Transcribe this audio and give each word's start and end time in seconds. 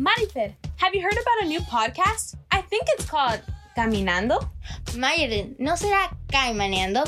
Marifer, 0.00 0.54
have 0.76 0.94
you 0.94 1.02
heard 1.02 1.12
about 1.12 1.42
a 1.42 1.46
new 1.46 1.60
podcast? 1.60 2.34
I 2.50 2.62
think 2.62 2.84
it's 2.88 3.04
called 3.04 3.42
Caminando. 3.76 4.48
Mayrin, 4.94 5.54
¿no 5.58 5.76
será 5.76 6.08
Caimaneando? 6.26 7.04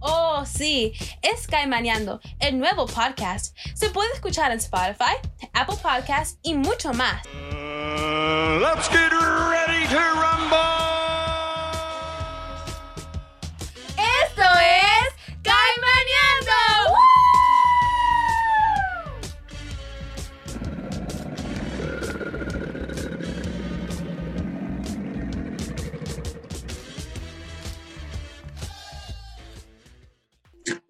Oh, 0.00 0.44
sí, 0.46 0.94
es 1.20 1.48
Caimaneando, 1.48 2.20
el 2.40 2.60
nuevo 2.60 2.86
podcast. 2.86 3.56
Se 3.74 3.90
puede 3.90 4.12
escuchar 4.14 4.52
en 4.52 4.58
Spotify, 4.58 5.16
Apple 5.52 5.78
Podcasts 5.82 6.38
y 6.44 6.54
mucho 6.54 6.92
más. 6.92 7.26
Uh, 7.26 8.60
let's 8.60 8.86
get 8.88 9.12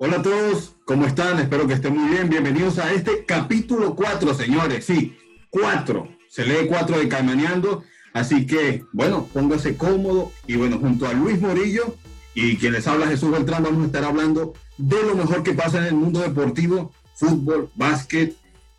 Hola 0.09 0.21
a 0.21 0.23
todos, 0.23 0.75
¿cómo 0.87 1.05
están? 1.05 1.39
Espero 1.39 1.67
que 1.67 1.75
estén 1.75 1.95
muy 1.95 2.09
bien. 2.09 2.31
Bienvenidos 2.31 2.79
a 2.79 2.95
este 2.95 3.27
capítulo 3.27 3.95
4, 3.95 4.33
señores. 4.33 4.87
Sí, 4.87 5.15
4. 5.51 6.09
Se 6.31 6.47
lee 6.47 6.67
4 6.67 6.99
de 6.99 7.09
Caimaneando. 7.09 7.85
Así 8.15 8.47
que, 8.47 8.87
bueno, 8.95 9.29
póngase 9.35 9.77
cómodo. 9.77 10.33
Y 10.47 10.57
bueno, 10.57 10.79
junto 10.79 11.07
a 11.07 11.13
Luis 11.13 11.39
Morillo 11.39 11.95
y 12.35 12.57
quien 12.57 12.73
les 12.73 12.87
habla 12.87 13.07
Jesús 13.09 13.31
Beltrán, 13.31 13.65
vamos 13.65 13.83
a 13.83 13.87
estar 13.87 14.03
hablando 14.03 14.55
de 14.79 15.03
lo 15.03 15.15
mejor 15.15 15.43
que 15.43 15.53
pasa 15.53 15.77
en 15.77 15.85
el 15.85 15.95
mundo 15.97 16.21
deportivo, 16.21 16.91
fútbol, 17.15 17.71
básquet. 17.75 18.35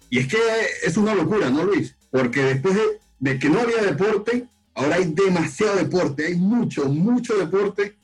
Y 0.09 0.17
es 0.17 0.27
que 0.27 0.39
es 0.83 0.97
una 0.97 1.13
locura, 1.13 1.51
¿no, 1.51 1.63
Luis? 1.63 1.95
Porque 2.09 2.41
después 2.41 2.73
de, 2.73 2.81
de 3.19 3.37
que 3.37 3.51
no 3.51 3.59
había 3.59 3.83
deporte, 3.83 4.47
ahora 4.73 4.95
hay 4.95 5.05
demasiado 5.13 5.75
deporte, 5.75 6.25
hay 6.25 6.37
mucho, 6.37 6.89
mucho 6.89 7.37
deporte. 7.37 7.99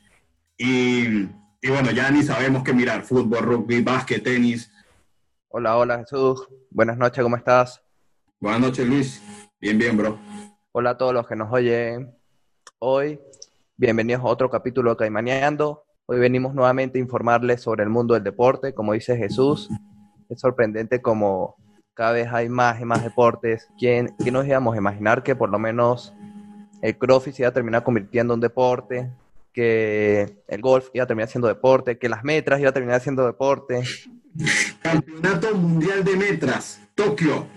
Y, 0.59 1.25
y 1.65 1.69
bueno, 1.69 1.89
ya 1.89 2.11
ni 2.11 2.21
sabemos 2.21 2.61
qué 2.63 2.73
mirar, 2.73 3.01
fútbol, 3.01 3.43
rugby, 3.43 3.81
básquet, 3.81 4.23
tenis. 4.23 4.71
Hola, 5.47 5.75
hola 5.77 5.97
Jesús. 5.97 6.47
Buenas 6.69 6.95
noches, 6.95 7.23
¿cómo 7.23 7.37
estás? 7.37 7.83
Buenas 8.39 8.61
noches, 8.61 8.87
Luis. 8.87 9.23
Bien, 9.59 9.75
bien, 9.75 9.97
bro. 9.97 10.19
Hola 10.73 10.91
a 10.91 10.97
todos 10.99 11.11
los 11.11 11.25
que 11.25 11.35
nos 11.35 11.51
oyen 11.51 12.15
hoy. 12.77 13.19
Bienvenidos 13.77 14.21
a 14.21 14.27
otro 14.27 14.47
capítulo 14.47 14.91
de 14.91 14.97
Caimaneando. 14.97 15.85
Hoy 16.05 16.19
venimos 16.19 16.53
nuevamente 16.53 16.99
a 16.99 17.01
informarles 17.01 17.63
sobre 17.63 17.81
el 17.81 17.89
mundo 17.89 18.13
del 18.13 18.23
deporte. 18.23 18.75
Como 18.75 18.93
dice 18.93 19.17
Jesús, 19.17 19.67
es 20.29 20.39
sorprendente 20.39 21.01
como 21.01 21.55
cada 21.95 22.11
vez 22.11 22.27
hay 22.31 22.47
más 22.47 22.79
y 22.79 22.85
más 22.85 23.03
deportes. 23.03 23.67
¿Quién, 23.79 24.13
quién 24.19 24.35
nos 24.35 24.45
íbamos 24.45 24.75
a 24.75 24.77
imaginar 24.77 25.23
que 25.23 25.35
por 25.35 25.49
lo 25.49 25.57
menos 25.57 26.13
el 26.83 26.95
CrossFit 26.95 27.33
se 27.33 27.41
iba 27.41 27.49
a 27.49 27.53
terminar 27.53 27.83
convirtiendo 27.83 28.35
en 28.35 28.39
deporte? 28.39 29.11
Que 29.55 30.43
el 30.49 30.59
golf 30.61 30.89
iba 30.93 31.05
a 31.05 31.07
terminar 31.07 31.29
siendo 31.29 31.47
deporte, 31.47 31.97
que 31.97 32.09
las 32.09 32.25
metras 32.25 32.59
iba 32.59 32.71
a 32.71 32.73
terminar 32.73 32.99
siendo 32.99 33.25
deporte. 33.25 33.83
Campeonato 34.81 35.55
Mundial 35.55 36.03
de 36.03 36.17
Metras, 36.17 36.81
Tokio 36.93 37.47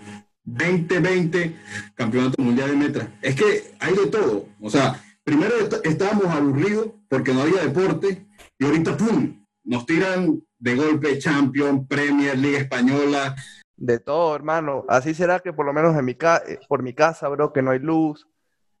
2020, 0.45 1.55
Campeonato 1.95 2.41
Mundial 2.41 2.69
de 2.71 2.75
Metras. 2.77 3.07
Es 3.21 3.35
que 3.35 3.73
hay 3.81 3.93
de 3.95 4.07
todo. 4.07 4.45
O 4.61 4.69
sea, 4.69 5.03
primero 5.25 5.57
est- 5.59 5.85
estábamos 5.85 6.27
aburridos 6.27 6.87
porque 7.09 7.33
no 7.33 7.41
había 7.41 7.63
deporte 7.63 8.25
y 8.57 8.65
ahorita, 8.65 8.95
¡pum! 8.95 9.45
Nos 9.65 9.85
tiran 9.85 10.41
de 10.57 10.75
golpe 10.75 11.19
Champions, 11.19 11.85
Premier, 11.85 12.37
Liga 12.37 12.59
Española. 12.59 13.35
De 13.75 13.99
todo, 13.99 14.35
hermano. 14.37 14.85
Así 14.87 15.13
será 15.13 15.41
que 15.41 15.51
por 15.51 15.65
lo 15.65 15.73
menos 15.73 15.97
en 15.97 16.05
mi 16.05 16.15
ca- 16.15 16.41
por 16.69 16.81
mi 16.81 16.93
casa, 16.93 17.27
bro, 17.27 17.51
que 17.51 17.61
no 17.61 17.71
hay 17.71 17.79
luz, 17.79 18.25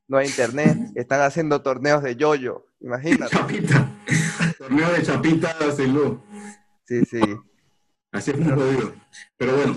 no 0.07 0.17
hay 0.17 0.27
internet, 0.27 0.77
están 0.95 1.19
haciendo 1.21 1.61
torneos 1.61 2.01
de 2.01 2.15
yoyo. 2.15 2.65
Imagínate. 2.81 3.35
Chapita. 3.35 3.89
Torneo 4.57 4.91
de 4.93 5.03
Chapita 5.03 5.55
luz. 5.87 6.19
Sí, 6.85 7.05
sí. 7.05 7.21
Así 8.11 8.31
es 8.31 8.39
muy 8.39 8.53
jodido. 8.53 8.93
Pero 9.37 9.55
bueno, 9.55 9.75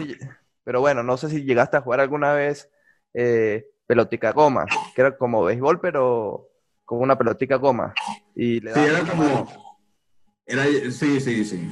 Pero 0.65 0.81
bueno, 0.81 1.03
no 1.03 1.17
sé 1.17 1.29
si 1.29 1.45
llegaste 1.45 1.77
a 1.77 1.83
jugar 1.83 2.01
alguna 2.01 2.33
vez 2.33 2.71
eh, 3.13 3.67
pelotica 3.87 4.33
goma, 4.33 4.65
que 4.95 5.01
era 5.03 5.17
como 5.17 5.45
béisbol, 5.45 5.81
pero 5.81 6.49
con 6.85 7.01
una 7.01 7.19
pelotica 7.19 7.57
goma. 7.57 7.93
Y 8.35 8.61
le 8.61 8.73
sí, 8.73 8.81
era 8.81 9.03
mano. 9.03 9.11
como. 9.11 9.83
Era, 10.47 10.65
sí, 10.91 11.21
sí, 11.21 11.45
sí. 11.45 11.69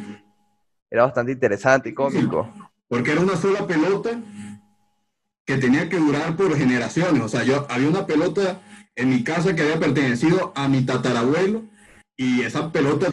Era 0.91 1.05
bastante 1.05 1.33
interesante 1.33 1.89
y 1.91 1.95
cómico. 1.95 2.53
Porque 2.89 3.13
era 3.13 3.21
una 3.21 3.37
sola 3.37 3.67
pelota 3.67 4.11
que 5.45 5.57
tenía 5.57 5.89
que 5.89 5.97
durar 5.99 6.37
por 6.37 6.55
generaciones. 6.57 7.23
O 7.23 7.29
sea, 7.29 7.45
yo 7.45 7.67
había 7.71 7.89
una 7.89 8.07
pelota 8.07 8.61
en 9.01 9.09
mi 9.09 9.25
casa 9.25 9.55
que 9.55 9.63
había 9.63 9.79
pertenecido 9.79 10.53
a 10.55 10.69
mi 10.69 10.85
tatarabuelo 10.85 11.63
y 12.17 12.43
esa 12.43 12.71
pelota 12.71 13.11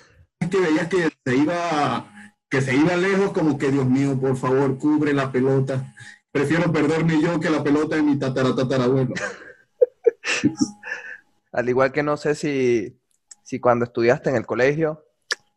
que 0.51 0.59
veías 0.59 0.89
que 0.89 1.09
se 1.25 1.35
iba 1.35 2.11
que 2.49 2.61
se 2.61 2.75
iba 2.75 2.95
lejos 2.97 3.31
como 3.31 3.57
que 3.57 3.71
Dios 3.71 3.85
mío, 3.85 4.19
por 4.19 4.35
favor, 4.37 4.77
cubre 4.77 5.13
la 5.13 5.31
pelota. 5.31 5.93
Prefiero 6.31 6.71
perderme 6.71 7.21
yo 7.21 7.39
que 7.39 7.49
la 7.49 7.63
pelota 7.63 7.95
de 7.95 8.03
mi 8.03 8.19
tatara 8.19 8.53
tatarabuelo. 8.53 9.13
Al 11.53 11.69
igual 11.69 11.91
que 11.91 12.03
no 12.03 12.17
sé 12.17 12.35
si, 12.35 12.99
si 13.43 13.59
cuando 13.59 13.85
estudiaste 13.85 14.29
en 14.29 14.35
el 14.35 14.45
colegio 14.45 15.05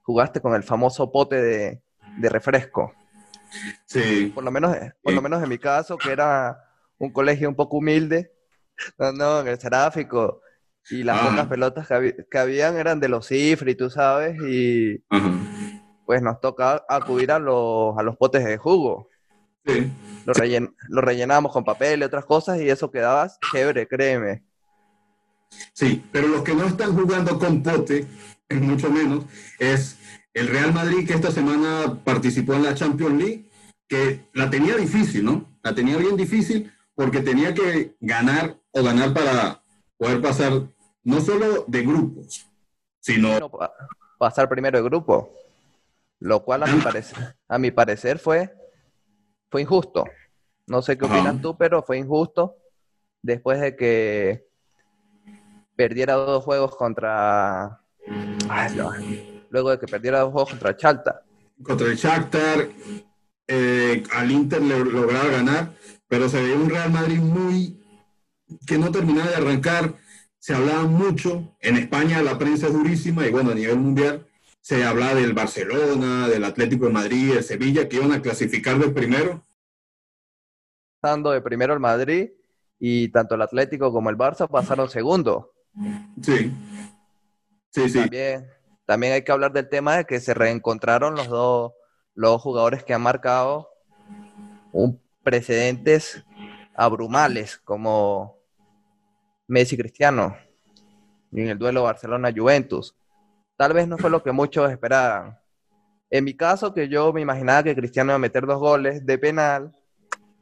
jugaste 0.03 0.41
con 0.41 0.55
el 0.55 0.63
famoso 0.63 1.11
pote 1.11 1.43
de, 1.43 1.83
de 2.19 2.29
refresco. 2.29 2.95
Sí. 3.85 4.31
Por 4.33 4.45
lo 4.45 4.53
menos, 4.53 4.77
por 5.03 5.13
lo 5.13 5.23
menos 5.23 5.43
en 5.43 5.49
mi 5.49 5.59
caso, 5.59 5.99
que 5.99 6.13
era 6.13 6.57
un 6.99 7.13
colegio 7.13 7.49
un 7.49 7.57
poco 7.57 7.79
humilde, 7.79 8.33
no, 8.99 9.13
no, 9.13 9.41
en 9.41 9.49
el 9.49 9.59
Seráfico, 9.61 10.43
y 10.91 11.03
las 11.03 11.19
Ah. 11.21 11.29
pocas 11.31 11.47
pelotas 11.47 11.87
que, 11.89 11.95
habi- 11.95 12.27
que 12.31 12.39
habían 12.39 12.77
eran 12.77 13.01
de 13.01 13.09
los 13.09 13.27
cifri, 13.29 13.75
tú 13.75 13.91
sabes, 13.91 14.37
y 14.43 15.03
Ajá. 15.11 15.31
pues 16.07 16.23
nos 16.23 16.41
toca 16.41 16.85
acudir 16.89 17.31
a 17.33 17.39
los, 17.39 17.97
a 17.99 18.03
los 18.03 18.17
potes 18.17 18.45
de 18.45 18.57
jugo. 18.57 19.09
Sí. 19.67 19.93
Lo, 20.27 20.33
rellen, 20.33 20.75
lo 20.89 21.01
rellenábamos 21.01 21.53
con 21.53 21.65
papel 21.65 22.01
y 22.01 22.05
otras 22.05 22.25
cosas, 22.25 22.61
y 22.61 22.69
eso 22.71 22.91
quedaba 22.91 23.31
chévere, 23.53 23.87
créeme. 23.87 24.43
Sí, 25.73 26.05
pero 26.13 26.29
los 26.29 26.43
que 26.43 26.55
no 26.55 26.65
están 26.67 26.95
jugando 26.97 27.39
con 27.39 27.63
pote, 27.63 28.07
es 28.49 28.61
mucho 28.61 28.91
menos, 28.91 29.25
es 29.59 29.99
el 30.35 30.49
Real 30.49 30.73
Madrid 30.73 31.07
que 31.07 31.15
esta 31.15 31.31
semana 31.31 32.01
participó 32.05 32.55
en 32.55 32.63
la 32.65 32.75
Champions 32.75 33.19
League, 33.23 33.51
que 33.89 34.29
la 34.33 34.49
tenía 34.49 34.77
difícil, 34.77 35.25
¿no? 35.25 35.59
La 35.63 35.75
tenía 35.75 35.97
bien 35.97 36.17
difícil 36.17 36.73
porque 37.01 37.23
tenía 37.23 37.55
que 37.55 37.97
ganar 37.99 38.59
o 38.73 38.83
ganar 38.83 39.15
para 39.15 39.63
poder 39.97 40.21
pasar 40.21 40.53
no 41.03 41.19
solo 41.23 41.65
de 41.67 41.83
grupos, 41.83 42.47
sino 43.01 43.29
Bueno, 43.31 43.51
pasar 44.19 44.51
primero 44.51 44.77
de 44.77 44.85
grupo, 44.85 45.33
lo 46.19 46.45
cual 46.45 46.65
a 46.65 46.67
mi 46.67 46.79
parecer, 46.83 47.37
a 47.49 47.59
mi 47.59 47.71
parecer 47.71 48.19
fue, 48.19 48.55
fue 49.51 49.63
injusto. 49.63 50.05
No 50.67 50.83
sé 50.83 50.99
qué 50.99 51.07
Ajá. 51.07 51.15
opinas 51.15 51.41
tú, 51.41 51.57
pero 51.57 51.83
fue 51.83 51.97
injusto 51.97 52.59
después 53.23 53.59
de 53.63 53.77
que 53.77 54.47
perdiera 55.77 56.13
dos 56.17 56.45
juegos 56.45 56.77
contra... 56.77 57.81
Ay, 58.51 58.75
no. 58.77 58.93
Luego 59.49 59.71
de 59.71 59.79
que 59.79 59.87
perdiera 59.87 60.21
dos 60.21 60.33
juegos 60.33 60.51
contra 60.51 60.77
Chalta. 60.77 61.23
contra 61.63 61.87
el 61.87 61.97
Shakhtar, 61.97 62.69
eh, 63.49 64.03
al 64.13 64.31
Inter 64.31 64.61
le 64.61 64.85
lograba 64.85 65.29
ganar, 65.29 65.73
pero 66.11 66.29
se 66.29 66.43
veía 66.43 66.57
un 66.57 66.69
Real 66.69 66.91
Madrid 66.91 67.21
muy 67.21 67.81
que 68.67 68.79
no 68.79 68.91
terminaba 68.91 69.31
de 69.31 69.37
arrancar, 69.37 69.95
se 70.41 70.53
hablaba 70.53 70.83
mucho, 70.83 71.57
en 71.61 71.77
España 71.77 72.21
la 72.21 72.37
prensa 72.37 72.67
es 72.67 72.73
durísima 72.73 73.25
y 73.25 73.31
bueno, 73.31 73.53
a 73.53 73.55
nivel 73.55 73.79
mundial 73.79 74.27
se 74.61 74.85
hablaba 74.85 75.15
del 75.15 75.35
Barcelona, 75.35 76.29
del 76.29 76.43
Atlético 76.43 76.87
de 76.87 76.93
Madrid, 76.93 77.35
de 77.35 77.45
Sevilla, 77.45 77.89
que 77.89 77.97
iban 77.97 78.11
a 78.11 78.21
clasificar 78.21 78.77
del 78.79 78.93
primero. 78.93 79.47
Pasando 81.01 81.31
de 81.31 81.41
primero 81.41 81.75
el 81.75 81.81
Madrid 81.81 82.31
y 82.81 83.09
tanto 83.11 83.37
el 83.37 83.43
Atlético 83.43 83.93
como 83.93 84.11
el 84.11 84.19
Barça 84.19 84.49
pasaron 84.49 84.91
segundo. 84.91 85.53
Sí, 86.21 86.53
sí, 87.71 87.89
sí, 87.89 88.01
También, 88.01 88.51
también 88.85 89.13
hay 89.13 89.23
que 89.23 89.31
hablar 89.31 89.53
del 89.53 89.69
tema 89.69 89.99
de 89.99 90.07
que 90.07 90.19
se 90.19 90.35
reencontraron 90.35 91.15
los 91.15 91.29
dos, 91.29 91.73
los 92.15 92.43
jugadores 92.43 92.83
que 92.83 92.95
han 92.95 93.03
marcado 93.03 93.69
un 94.73 95.01
precedentes 95.23 96.25
abrumales 96.75 97.59
como 97.59 98.39
Messi 99.47 99.77
Cristiano 99.77 100.37
en 101.33 101.49
el 101.49 101.59
duelo 101.59 101.83
Barcelona-Juventus. 101.83 102.95
Tal 103.57 103.73
vez 103.73 103.87
no 103.87 103.99
fue 103.99 104.11
lo 104.11 104.23
que 104.23 104.33
muchos 104.33 104.71
esperaban. 104.71 105.39
En 106.09 106.25
mi 106.25 106.35
caso, 106.35 106.73
que 106.73 106.89
yo 106.89 107.13
me 107.13 107.21
imaginaba 107.21 107.63
que 107.63 107.77
Cristiano 107.77 108.11
iba 108.11 108.17
a 108.17 108.19
meter 108.19 108.47
dos 108.47 108.59
goles 108.59 109.05
de 109.05 109.19
penal, 109.19 109.73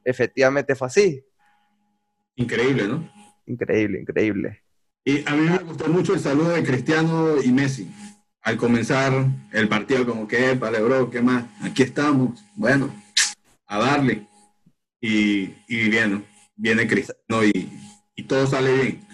efectivamente 0.05 0.75
fue 0.75 0.87
así. 0.87 1.25
increíble, 2.37 2.87
¿no? 2.87 3.11
Increíble, 3.47 4.01
increíble. 4.01 4.63
Y 5.05 5.29
a 5.29 5.35
mí 5.35 5.49
me 5.49 5.59
gustó 5.59 5.89
mucho 5.89 6.15
el 6.15 6.21
saludo 6.21 6.51
de 6.51 6.63
Cristiano 6.63 7.43
y 7.43 7.51
Messi. 7.51 7.91
Al 8.43 8.57
comenzar 8.57 9.13
el 9.53 9.69
partido, 9.69 10.07
como 10.07 10.29
que, 10.29 10.55
vale, 10.55 10.81
bro, 10.81 11.11
¿qué 11.11 11.21
más? 11.21 11.45
Aquí 11.63 11.83
estamos. 11.83 12.41
Bueno, 12.55 12.91
a 13.67 13.79
darle. 13.79 14.28
Y, 15.01 15.55
y 15.69 15.89
bien, 15.91 16.27
viene 16.57 16.87
Cristiano 16.89 17.45
y, 17.45 17.71
y 18.15 18.23
todo 18.25 18.47
sale 18.47 18.73
bien. 18.75 19.09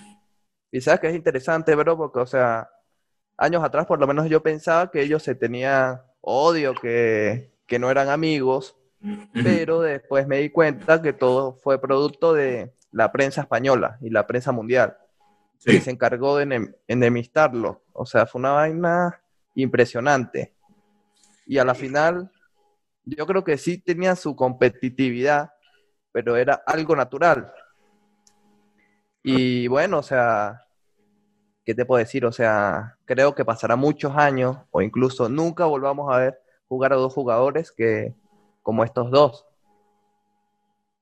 Y 0.73 0.81
sabes 0.81 1.01
que 1.01 1.09
es 1.09 1.15
interesante, 1.15 1.75
bro, 1.75 1.97
porque, 1.97 2.19
o 2.21 2.27
sea, 2.27 2.69
años 3.37 3.63
atrás 3.63 3.87
por 3.87 4.01
lo 4.01 4.07
menos 4.07 4.29
yo 4.29 4.43
pensaba 4.43 4.91
que 4.91 5.03
ellos 5.03 5.23
se 5.23 5.35
tenían 5.35 6.01
odio, 6.21 6.75
que, 6.75 7.53
que 7.67 7.79
no 7.79 7.91
eran 7.91 8.09
amigos, 8.09 8.77
pero 9.35 9.83
después 9.83 10.27
me 10.27 10.39
di 10.39 10.49
cuenta 10.51 11.03
que 11.03 11.13
todo 11.13 11.53
fue 11.57 11.79
producto 11.81 12.33
de 12.33 12.75
la 12.91 13.13
prensa 13.13 13.43
española 13.43 13.99
y 14.01 14.09
la 14.11 14.27
prensa 14.27 14.51
mundial, 14.53 14.97
Sí. 15.59 15.71
que 15.73 15.81
se 15.81 15.91
encargó 15.91 16.37
de 16.37 16.47
enem- 16.47 16.77
enemistarlo. 16.89 17.85
O 17.93 18.05
sea, 18.05 18.27
fue 18.27 18.39
una 18.41 18.53
vaina 18.53 19.21
impresionante. 19.55 20.55
Y 21.47 21.57
a 21.59 21.65
la 21.65 21.75
final, 21.75 22.31
yo 23.05 23.27
creo 23.27 23.45
que 23.45 23.57
sí 23.57 23.79
tenía 23.79 24.15
su 24.17 24.37
competitividad, 24.37 25.53
pero 26.15 26.37
era 26.37 26.63
algo 26.65 26.95
natural. 26.95 27.53
Y 29.25 29.67
bueno, 29.67 29.99
o 29.99 30.03
sea, 30.03 30.65
¿qué 31.65 31.75
te 31.75 31.85
puedo 31.85 31.99
decir? 31.99 32.25
O 32.25 32.31
sea, 32.31 32.97
creo 33.05 33.35
que 33.35 33.45
pasará 33.45 33.75
muchos 33.75 34.17
años 34.17 34.57
o 34.71 34.81
incluso 34.81 35.29
nunca 35.29 35.65
volvamos 35.65 36.15
a 36.15 36.19
ver 36.19 36.39
jugar 36.69 36.93
a 36.93 36.97
dos 36.97 37.13
jugadores 37.13 37.73
que 37.73 38.15
como 38.63 38.85
estos 38.85 39.11
dos 39.11 39.45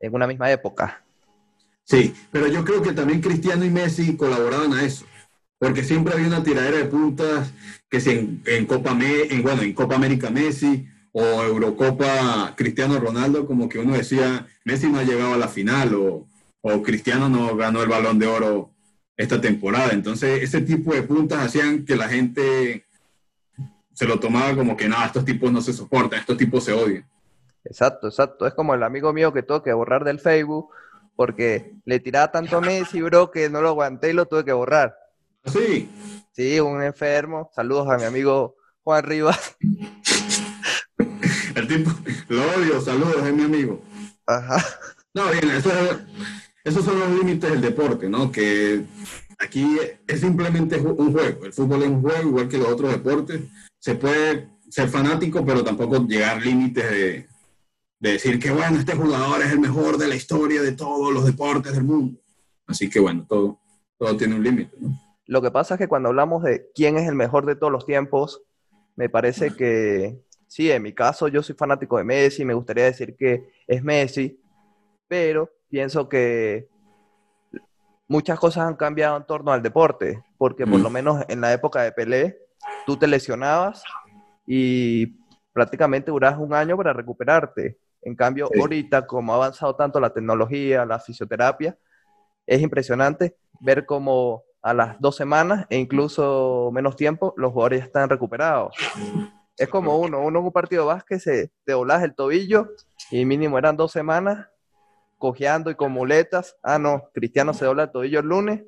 en 0.01 0.15
una 0.15 0.27
misma 0.27 0.51
época. 0.51 1.05
Sí, 1.85 2.15
pero 2.31 2.47
yo 2.47 2.65
creo 2.65 2.81
que 2.81 2.93
también 2.93 3.21
Cristiano 3.21 3.67
y 3.67 3.71
Messi 3.71 4.17
colaboraban 4.17 4.73
a 4.73 4.83
eso, 4.83 5.05
porque 5.59 5.85
siempre 5.85 6.15
había 6.15 6.29
una 6.29 6.43
tiradera 6.43 6.79
de 6.79 6.87
puntas 6.87 7.53
que 7.91 8.01
si 8.01 8.11
en, 8.13 8.43
en 8.47 8.65
Copa 8.65 8.95
Me- 8.95 9.25
en, 9.25 9.43
bueno, 9.43 9.61
en 9.61 9.75
Copa 9.75 9.97
América 9.97 10.31
Messi 10.31 10.89
o 11.13 11.43
Eurocopa 11.43 12.55
Cristiano 12.57 12.99
Ronaldo, 12.99 13.47
como 13.47 13.69
que 13.69 13.79
uno 13.79 13.95
decía 13.95 14.47
Messi 14.65 14.89
no 14.89 14.99
ha 14.99 15.05
llegado 15.05 15.35
a 15.35 15.39
la 15.39 15.49
final 15.49 15.95
o, 15.95 16.27
o 16.63 16.83
Cristiano 16.83 17.29
no 17.29 17.55
ganó 17.57 17.83
el 17.83 17.89
Balón 17.89 18.19
de 18.19 18.27
Oro 18.27 18.71
esta 19.17 19.41
temporada. 19.41 19.91
Entonces, 19.93 20.43
ese 20.43 20.63
tipo 20.63 20.95
de 20.95 21.03
puntas 21.03 21.41
hacían 21.41 21.85
que 21.85 21.97
la 21.97 22.09
gente 22.09 22.87
se 23.93 24.07
lo 24.07 24.19
tomaba 24.19 24.55
como 24.57 24.77
que 24.77 24.89
no, 24.89 25.05
estos 25.05 25.25
tipos 25.25 25.53
no 25.53 25.61
se 25.61 25.73
soportan, 25.73 26.21
estos 26.21 26.39
tipos 26.39 26.65
se 26.65 26.73
odian. 26.73 27.07
Exacto, 27.65 28.09
exacto. 28.09 28.47
Es 28.47 28.55
como 28.55 28.75
el 28.75 28.83
amigo 28.83 29.13
mío 29.13 29.33
que 29.33 29.43
tuve 29.43 29.63
que 29.63 29.73
borrar 29.73 30.05
del 30.05 30.19
Facebook 30.19 30.71
porque 31.15 31.75
le 31.85 32.01
tiraba 32.01 32.33
tanto 32.33 32.57
a 32.57 32.61
Messi, 32.61 33.03
bro, 33.03 33.31
que 33.31 33.51
no 33.51 33.61
lo 33.61 33.69
aguanté 33.69 34.11
y 34.11 34.15
lo 34.15 34.27
tuve 34.27 34.45
que 34.45 34.53
borrar. 34.53 34.97
Sí, 35.45 35.89
Sí, 36.33 36.59
un 36.61 36.83
enfermo. 36.83 37.51
Saludos 37.55 37.89
a 37.91 37.99
mi 37.99 38.05
amigo 38.05 38.57
Juan 38.83 39.05
Rivas. 39.05 39.57
tipo, 41.77 41.91
lo 42.29 42.43
odio, 42.57 42.81
saludos, 42.81 43.27
es 43.27 43.35
mi 43.35 43.43
amigo. 43.43 43.83
Ajá. 44.27 44.65
No, 45.15 45.31
bien, 45.31 45.51
eso 45.51 45.71
es- 45.71 45.99
esos 46.65 46.85
son 46.85 46.99
los 46.99 47.11
límites 47.11 47.51
del 47.51 47.61
deporte, 47.61 48.09
¿no? 48.09 48.31
Que 48.31 48.85
aquí 49.39 49.79
es 50.07 50.21
simplemente 50.21 50.79
un 50.81 51.13
juego. 51.13 51.45
El 51.45 51.53
fútbol 51.53 51.83
es 51.83 51.89
un 51.89 52.01
juego, 52.03 52.29
igual 52.29 52.49
que 52.49 52.59
los 52.59 52.69
otros 52.69 52.93
deportes. 52.93 53.43
Se 53.79 53.95
puede 53.97 54.49
ser 54.71 54.89
fanático, 54.89 55.45
pero 55.45 55.63
tampoco 55.65 56.07
llegar 56.07 56.41
límites 56.41 56.89
de, 56.91 57.27
de 57.99 58.13
decir 58.13 58.39
que, 58.39 58.51
bueno, 58.53 58.79
este 58.79 58.95
jugador 58.95 59.43
es 59.43 59.51
el 59.53 59.59
mejor 59.61 59.99
de 59.99 60.09
la 60.09 60.15
historia 60.15 60.63
de 60.63 60.73
todos 60.73 61.13
los 61.13 61.27
deportes 61.27 61.73
del 61.73 61.85
mundo. 61.85 62.19
Así 62.67 62.89
que, 62.89 63.01
bueno, 63.01 63.27
todo, 63.29 63.59
todo 63.99 64.17
tiene 64.17 64.37
un 64.37 64.43
límite, 64.45 64.77
¿no? 64.81 64.99
Lo 65.27 65.43
que 65.43 65.51
pasa 65.51 65.75
es 65.75 65.79
que 65.79 65.89
cuando 65.89 66.09
hablamos 66.11 66.43
de 66.43 66.71
quién 66.75 66.97
es 66.97 67.09
el 67.09 67.15
mejor 67.17 67.45
de 67.45 67.57
todos 67.57 67.73
los 67.73 67.87
tiempos, 67.87 68.43
me 68.97 69.09
parece 69.09 69.51
que 69.55 70.21
sí, 70.53 70.71
en 70.71 70.83
mi 70.83 70.93
caso 70.93 71.29
yo 71.29 71.43
soy 71.43 71.55
fanático 71.55 71.97
de 71.97 72.05
Messi, 72.05 72.45
me 72.45 72.53
gustaría 72.53 72.85
decir 72.85 73.17
que 73.17 73.51
es 73.67 73.83
Messi, 73.83 74.39
pero 75.09 75.49
pienso 75.71 76.07
que 76.07 76.69
muchas 78.07 78.39
cosas 78.39 78.67
han 78.67 78.77
cambiado 78.77 79.17
en 79.17 79.25
torno 79.25 79.51
al 79.51 79.63
deporte, 79.63 80.23
porque 80.37 80.67
por 80.67 80.79
Mm. 80.81 80.83
lo 80.83 80.91
menos 80.91 81.25
en 81.29 81.41
la 81.41 81.55
época 81.55 81.83
de 81.83 81.93
Pelé, 81.93 82.39
tú 82.85 82.99
te 82.99 83.07
lesionabas 83.07 83.83
y 84.47 85.07
prácticamente 85.55 86.11
durabas 86.11 86.39
un 86.39 86.53
año 86.53 86.77
para 86.77 86.93
recuperarte. 86.93 87.79
En 88.03 88.15
cambio, 88.15 88.49
Sí. 88.53 88.61
ahorita, 88.61 89.07
como 89.07 89.33
ha 89.33 89.37
avanzado 89.37 89.75
tanto 89.75 90.01
la 90.01 90.13
tecnología, 90.13 90.85
la 90.85 90.99
fisioterapia, 90.99 91.79
es 92.47 92.61
impresionante 92.61 93.37
ver 93.61 93.87
cómo 93.87 94.43
a 94.61 94.75
las 94.75 95.01
dos 95.01 95.17
semanas 95.17 95.67
e 95.71 95.79
incluso 95.79 96.71
menos 96.75 96.95
tiempo 96.97 97.33
los 97.39 97.53
jugadores 97.53 97.79
ya 97.81 97.87
están 97.87 98.11
recuperados. 98.11 98.77
Es 99.57 99.69
como 99.69 99.99
uno, 99.99 100.21
uno 100.21 100.39
en 100.41 100.45
un 100.47 100.53
partido 100.53 100.83
de 100.83 100.95
básquet 100.95 101.21
se 101.21 101.53
te 101.65 101.73
doblas 101.73 102.03
el 102.03 102.15
tobillo 102.15 102.71
y 103.11 103.25
mínimo 103.25 103.59
eran 103.59 103.77
dos 103.77 103.93
semanas 103.93 104.49
cojeando 105.19 105.71
y 105.71 105.75
con 105.77 105.93
muletas. 105.93 106.57
Ah, 106.63 106.79
no, 106.79 107.05
Cristiano 107.15 107.53
se 107.55 107.65
dobla 107.65 107.85
el 107.85 107.93
tobillo 107.93 108.21
el 108.21 108.27
lunes 108.27 108.63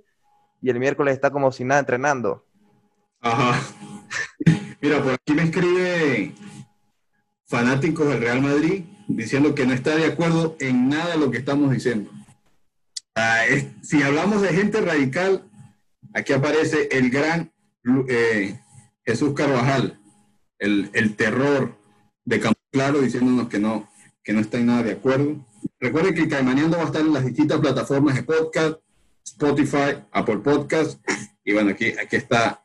y 0.63 0.71
el 0.71 0.79
miércoles 0.79 1.15
está 1.15 1.31
como 1.31 1.51
si 1.53 1.65
nada 1.65 1.81
entrenando. 1.81 2.45
Ajá. 3.21 3.61
Mira, 4.81 5.03
por 5.03 5.15
aquí 5.15 5.33
me 5.33 5.43
escribe 5.45 6.33
fanáticos 7.47 8.07
del 8.09 8.21
Real 8.21 8.41
Madrid 8.43 8.85
diciendo 9.09 9.55
que 9.55 9.67
no 9.67 9.73
está 9.73 9.97
de 9.97 10.07
acuerdo 10.07 10.57
en 10.61 10.89
nada 10.89 11.13
de 11.13 11.19
lo 11.19 11.31
que 11.31 11.39
estamos 11.39 11.71
diciendo. 11.71 12.11
Ah, 13.15 13.45
es- 13.47 13.67
si 13.83 14.03
hablamos 14.03 14.43
de 14.43 14.49
gente 14.49 14.81
radical, 14.81 15.45
aquí 16.15 16.33
aparece 16.33 16.89
el 16.93 17.11
gran 17.11 17.53
eh, 18.09 18.59
Jesús 19.05 19.35
Carvajal, 19.35 19.99
el, 20.59 20.91
el 20.95 21.17
terror 21.17 21.75
de 22.25 22.41
Campo 22.41 22.59
Claro, 22.71 23.01
diciéndonos 23.01 23.49
que 23.49 23.59
no, 23.61 23.89
que 24.25 24.33
no 24.33 24.41
está 24.41 24.59
en 24.59 24.67
nada 24.67 24.83
de 24.83 24.93
acuerdo. 24.93 25.37
Recuerden 25.79 26.15
que 26.15 26.29
Caimaneando 26.29 26.77
va 26.77 26.83
a 26.83 26.87
estar 26.87 27.03
en 27.03 27.13
las 27.13 27.25
distintas 27.25 27.61
plataformas 27.61 28.17
de 28.17 28.25
podcast, 28.25 28.79
Spotify, 29.25 30.03
Apple 30.11 30.39
Podcast, 30.39 31.01
y 31.45 31.53
bueno, 31.53 31.71
aquí, 31.71 31.93
aquí 31.99 32.17
está 32.17 32.61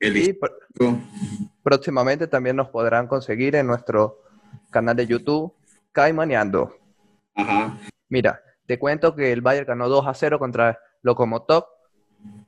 el 0.00 0.16
Y 0.16 0.32
pr- 0.32 0.50
histórico. 0.68 0.98
próximamente 1.62 2.26
también 2.26 2.56
nos 2.56 2.68
podrán 2.70 3.06
conseguir 3.06 3.54
en 3.54 3.68
nuestro 3.68 4.18
canal 4.70 4.96
de 4.96 5.06
YouTube, 5.06 5.54
Caimaneando. 5.92 6.76
Ajá. 7.36 7.78
Mira, 8.08 8.40
te 8.66 8.78
cuento 8.80 9.14
que 9.14 9.32
el 9.32 9.42
Bayern 9.42 9.66
ganó 9.66 9.88
2 9.88 10.06
a 10.08 10.14
0 10.14 10.38
contra 10.40 10.78
Lokomotiv. 11.02 11.62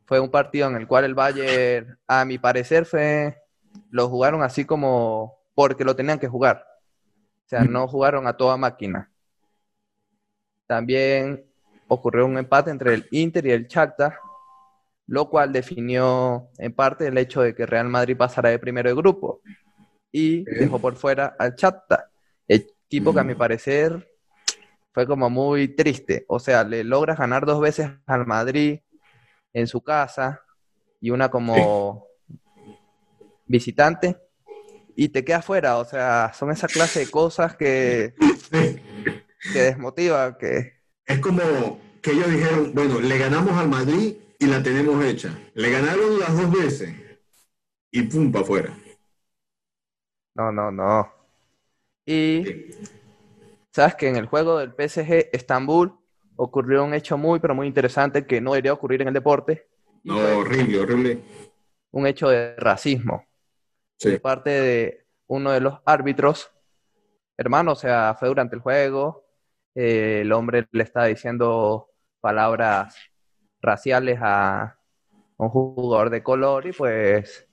Fue 0.07 0.19
un 0.21 0.31
partido 0.31 0.69
en 0.69 0.77
el 0.77 0.87
cual 0.89 1.05
el 1.05 1.15
Bayern, 1.15 1.97
a 2.09 2.25
mi 2.25 2.39
parecer, 2.39 2.87
fue, 2.87 3.37
lo 3.91 4.09
jugaron 4.09 4.43
así 4.43 4.65
como 4.65 5.39
porque 5.55 5.85
lo 5.85 5.95
tenían 5.95 6.19
que 6.19 6.29
jugar. 6.29 6.67
O 7.47 7.49
sea, 7.49 7.65
no 7.65 7.87
jugaron 7.87 8.27
a 8.27 8.37
toda 8.37 8.57
máquina. 8.57 9.11
También 10.67 11.45
ocurrió 11.89 12.27
un 12.27 12.39
empate 12.39 12.71
entre 12.71 12.95
el 12.95 13.07
Inter 13.11 13.47
y 13.47 13.51
el 13.51 13.67
Shakhtar, 13.67 14.19
lo 15.07 15.29
cual 15.29 15.53
definió 15.53 16.49
en 16.59 16.75
parte 16.75 17.07
el 17.07 17.19
hecho 17.19 17.43
de 17.43 17.55
que 17.55 17.67
Real 17.67 17.89
Madrid 17.89 18.17
pasara 18.17 18.49
de 18.49 18.59
primero 18.59 18.89
de 18.89 18.97
grupo 18.97 19.41
y 20.11 20.45
dejó 20.45 20.79
por 20.79 20.97
fuera 20.97 21.37
al 21.39 21.55
Shakhtar, 21.55 22.09
equipo 22.49 23.13
que 23.13 23.21
a 23.21 23.25
mi 23.25 23.35
parecer 23.35 24.09
fue 24.93 25.07
como 25.07 25.29
muy 25.29 25.69
triste. 25.69 26.25
O 26.29 26.39
sea, 26.39 26.65
le 26.65 26.85
logras 26.85 27.19
ganar 27.19 27.45
dos 27.45 27.61
veces 27.61 27.91
al 28.07 28.27
Madrid 28.27 28.81
en 29.53 29.67
su 29.67 29.83
casa 29.83 30.41
y 31.01 31.11
una 31.11 31.29
como 31.29 32.07
visitante 33.47 34.17
y 34.97 35.09
te 35.11 35.25
quedas 35.25 35.45
fuera. 35.45 35.79
O 35.79 35.85
sea, 35.85 36.33
son 36.35 36.51
esa 36.51 36.69
clase 36.69 37.01
de 37.01 37.11
cosas 37.11 37.57
que, 37.57 38.15
Sí. 38.51 38.81
que 39.53 39.59
desmotivan, 39.63 40.37
que 40.39 40.73
Es 41.07 41.19
como 41.21 41.81
que 42.03 42.13
ellos 42.13 42.31
dijeron, 42.31 42.73
bueno, 42.75 43.01
le 43.01 43.19
ganamos 43.19 43.53
al 43.55 43.69
Madrid 43.69 44.17
y 44.39 44.47
la 44.47 44.63
tenemos 44.63 45.03
hecha. 45.05 45.39
Le 45.55 45.71
ganaron 45.71 46.19
las 46.19 46.37
dos 46.37 46.51
veces 46.51 46.95
y 47.91 48.03
pum, 48.03 48.33
para 48.33 48.45
afuera. 48.45 48.79
no, 50.35 50.51
no, 50.53 50.71
no. 50.71 51.09
Y 52.07 52.45
sabes 53.73 53.95
que 53.95 54.09
en 54.09 54.17
el 54.17 54.27
juego 54.27 54.59
del 54.59 54.73
PSG 54.75 55.31
Estambul 55.33 55.95
ocurrió 56.37 56.85
un 56.85 56.95
hecho 56.95 57.17
muy, 57.17 57.41
pero 57.41 57.55
muy 57.55 57.67
interesante 57.67 58.27
que 58.27 58.41
no 58.41 58.53
debería 58.53 58.73
ocurrir 58.73 59.03
en 59.03 59.09
el 59.09 59.15
deporte. 59.15 59.67
No, 60.05 60.17
horrible, 60.39 60.81
horrible. 60.81 61.19
un 61.93 62.07
hecho 62.07 62.29
de 62.29 62.55
racismo. 62.57 63.25
Sí. 63.97 64.11
de 64.11 64.21
parte 64.21 64.51
de 64.51 65.07
uno 65.27 65.51
de 65.53 65.61
los 65.61 65.81
árbitros. 65.85 66.51
Hermano, 67.37 67.73
o 67.73 67.77
sea, 67.77 68.15
fue 68.19 68.29
durante 68.29 68.57
el 68.57 68.63
juego. 68.63 69.25
eh, 69.75 70.21
el 70.23 70.33
hombre 70.33 70.67
le 70.71 70.83
estaba 70.85 71.07
diciendo 71.07 71.89
palabras 72.21 72.97
raciales 73.61 74.19
a 74.23 74.79
un 75.37 75.49
jugador 75.49 76.11
de 76.11 76.23
color 76.23 76.67
y 76.67 76.73
pues 76.73 77.47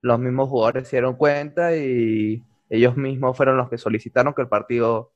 los 0.00 0.18
mismos 0.18 0.48
jugadores 0.48 0.88
se 0.88 0.96
dieron 0.96 1.14
cuenta 1.16 1.76
y 1.76 2.42
ellos 2.70 2.96
mismos 2.96 3.36
fueron 3.36 3.56
los 3.56 3.68
que 3.68 3.76
solicitaron 3.78 4.32
que 4.34 4.42
el 4.42 4.48
partido, 4.48 5.12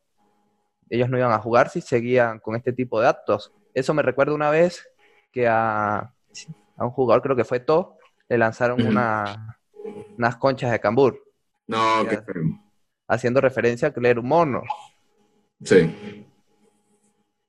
ellos 0.91 1.09
no 1.09 1.17
iban 1.19 1.33
a 1.33 1.39
jugar 1.39 1.71
si 1.71 1.81
seguían 1.81 2.39
con 2.39 2.55
este 2.55 2.73
tipo 2.73 3.01
de 3.01 3.09
actos. 3.09 3.53
Eso 3.73 3.95
me 3.95 4.03
recuerda 4.03 4.35
una 4.35 4.51
vez 4.51 4.87
que 5.33 5.49
a, 5.49 5.99
a 5.99 6.85
un 6.85 6.91
jugador, 6.91 7.23
creo 7.23 7.37
que 7.37 7.45
fue 7.45 7.61
To, 7.61 7.97
le 8.29 8.39
lanzaron 8.39 8.85
una, 8.87 9.56
unas 10.17 10.37
conchas 10.37 10.71
de 10.73 10.81
cambur, 10.81 11.23
No, 11.67 12.05
haciendo 13.09 13.41
referencia 13.41 13.89
a 13.89 13.95
que 13.95 14.09
era 14.09 14.21
un 14.21 14.29
mono. 14.29 14.63
Sí. 15.63 16.27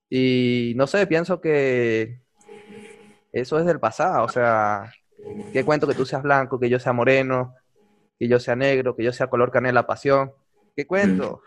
Y 0.10 0.74
no 0.76 0.88
sé, 0.88 1.08
pienso 1.08 1.42
que 1.42 2.22
eso 3.32 3.60
es 3.60 3.66
del 3.66 3.80
pasado. 3.80 4.26
O 4.26 4.30
sea, 4.30 4.92
¿qué 5.52 5.64
cuento 5.66 5.88
que 5.88 5.96
tú 5.96 6.06
seas 6.06 6.24
blanco, 6.24 6.60
que 6.60 6.70
yo 6.70 6.80
sea 6.80 6.94
moreno, 6.94 7.56
que 8.18 8.28
yo 8.28 8.40
sea 8.40 8.56
negro, 8.56 8.96
que 8.96 9.04
yo 9.04 9.12
sea 9.12 9.28
color 9.28 9.52
canela 9.52 9.86
pasión? 9.86 10.32
¿Qué 10.76 10.86
cuento? 10.86 11.42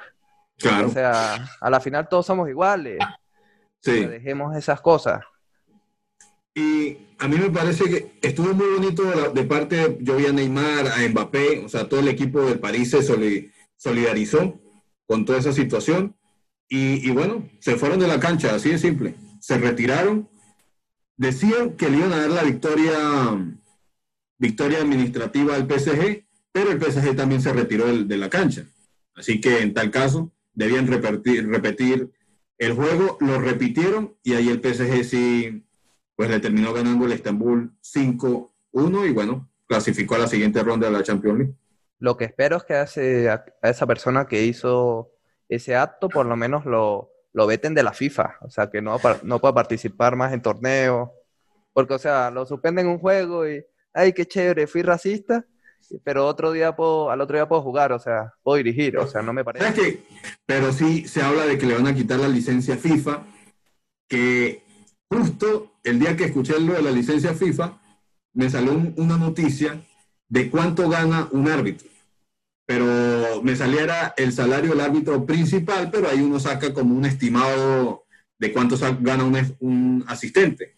Claro. 0.59 0.88
O 0.88 0.90
sea, 0.90 1.49
a 1.61 1.70
la 1.70 1.80
final 1.80 2.09
todos 2.09 2.26
somos 2.26 2.49
iguales. 2.49 2.99
sí. 3.80 4.04
Dejemos 4.04 4.56
esas 4.56 4.80
cosas. 4.80 5.23
Y 6.54 6.99
a 7.19 7.28
mí 7.28 7.37
me 7.37 7.50
parece 7.50 7.85
que 7.85 8.12
estuvo 8.23 8.52
muy 8.54 8.66
bonito 8.75 9.04
de, 9.04 9.16
la- 9.16 9.28
de 9.28 9.45
parte, 9.45 9.99
yo 10.00 10.16
vi 10.16 10.26
a 10.26 10.33
Neymar, 10.33 10.88
a 10.88 11.09
Mbappé, 11.09 11.61
o 11.64 11.69
sea, 11.69 11.88
todo 11.88 12.00
el 12.00 12.09
equipo 12.09 12.42
del 12.42 12.59
París 12.59 12.90
se 12.90 13.02
soli- 13.02 13.50
solidarizó 13.76 14.61
con 15.07 15.25
toda 15.25 15.38
esa 15.38 15.52
situación. 15.52 16.16
Y, 16.73 17.11
bueno, 17.11 17.49
se 17.59 17.75
fueron 17.76 17.99
de 17.99 18.07
la 18.07 18.21
cancha, 18.21 18.54
así 18.54 18.69
de 18.71 18.78
simple. 18.78 19.16
Se 19.40 19.59
retiraron. 19.59 20.28
Decían 21.16 21.76
que 21.76 21.90
le 21.90 21.99
iban 21.99 22.12
a 22.12 22.19
dar 22.21 22.30
la 22.30 22.42
victoria, 22.45 22.95
victoria 24.38 24.78
administrativa 24.78 25.57
al 25.57 25.66
PSG, 25.66 26.25
pero 26.52 26.71
el 26.71 26.78
PSG 26.78 27.16
también 27.16 27.42
se 27.42 27.52
retiró 27.52 27.87
del- 27.87 28.07
de, 28.09 28.16
la 28.16 28.30
cancha. 28.30 28.66
Así 29.14 29.40
que 29.40 29.59
en 29.62 29.75
tal 29.75 29.90
caso, 29.90 30.33
debían 30.54 30.87
repetir, 30.87 31.49
repetir 31.49 32.11
el 32.59 32.73
juego, 32.75 33.19
lo 33.21 33.40
repitieron 33.40 34.14
y 34.23 34.35
ahí 34.35 34.49
el 34.49 34.61
PSG 34.61 35.04
sí, 35.04 35.64
pues 36.21 36.29
le 36.29 36.39
terminó 36.39 36.75
ganando 36.75 37.07
el 37.07 37.12
Estambul 37.12 37.73
5-1 37.83 39.09
y 39.09 39.11
bueno, 39.11 39.49
clasificó 39.67 40.17
a 40.17 40.19
la 40.19 40.27
siguiente 40.27 40.62
ronda 40.62 40.87
de 40.87 40.93
la 40.93 41.03
Champions 41.03 41.39
League. 41.39 41.55
Lo 41.99 42.19
que 42.19 42.27
espero 42.27 42.59
es 42.59 42.65
que 42.65 42.75
a, 42.75 42.83
ese- 42.83 43.31
a 43.31 43.43
esa 43.62 43.87
persona 43.87 44.27
que 44.27 44.45
hizo 44.45 45.12
ese 45.49 45.77
acto 45.77 46.11
por 46.11 46.27
lo 46.27 46.37
menos 46.37 46.67
lo, 46.67 47.11
lo 47.33 47.47
veten 47.47 47.73
de 47.73 47.83
la 47.83 47.95
FIFA. 47.95 48.37
O 48.43 48.50
sea, 48.50 48.71
que 48.71 48.83
no, 48.83 48.99
no 49.23 49.39
pueda 49.39 49.55
participar 49.55 50.15
más 50.15 50.35
en 50.35 50.43
torneos. 50.43 51.09
Porque, 51.73 51.95
o 51.95 51.99
sea, 51.99 52.31
lo 52.31 52.45
suspenden 52.45 52.89
un 52.89 52.99
juego 52.99 53.49
y, 53.49 53.65
ay, 53.95 54.12
qué 54.12 54.27
chévere, 54.27 54.67
fui 54.67 54.83
racista, 54.83 55.47
pero 56.05 56.27
otro 56.27 56.53
día 56.53 56.77
puedo, 56.77 57.11
al 57.11 57.23
otro 57.23 57.39
día 57.39 57.49
puedo 57.49 57.62
jugar, 57.62 57.93
o 57.93 57.99
sea, 57.99 58.35
puedo 58.43 58.59
dirigir. 58.59 58.99
O 58.99 59.07
sea, 59.07 59.23
no 59.23 59.33
me 59.33 59.43
¿Sabes 59.43 59.62
parece. 59.73 60.03
Pero 60.45 60.71
sí 60.71 61.09
se 61.09 61.23
habla 61.23 61.47
de 61.47 61.57
que 61.57 61.65
le 61.65 61.77
van 61.77 61.87
a 61.87 61.95
quitar 61.95 62.19
la 62.19 62.29
licencia 62.29 62.77
FIFA, 62.77 63.23
que 64.07 64.62
justo 65.11 65.70
el 65.82 65.99
día 65.99 66.16
que 66.16 66.25
escuché 66.25 66.58
lo 66.60 66.75
de 66.75 66.82
la 66.82 66.90
licencia 66.90 67.34
FIFA, 67.34 67.80
me 68.34 68.50
salió 68.50 68.72
un- 68.72 68.94
una 68.96 69.16
noticia 69.16 69.82
de 70.28 70.50
cuánto 70.50 70.88
gana 70.88 71.28
un 71.32 71.49
árbitro. 71.49 71.88
Pero 72.66 73.42
me 73.42 73.56
saliera 73.56 74.14
el 74.16 74.32
salario 74.32 74.70
del 74.70 74.80
árbitro 74.80 75.26
principal, 75.26 75.90
pero 75.90 76.08
ahí 76.08 76.20
uno 76.20 76.38
saca 76.38 76.72
como 76.72 76.94
un 76.94 77.04
estimado 77.04 78.04
de 78.38 78.52
cuánto 78.52 78.76
gana 79.00 79.25
un, 79.25 80.04
asistente. 80.06 80.76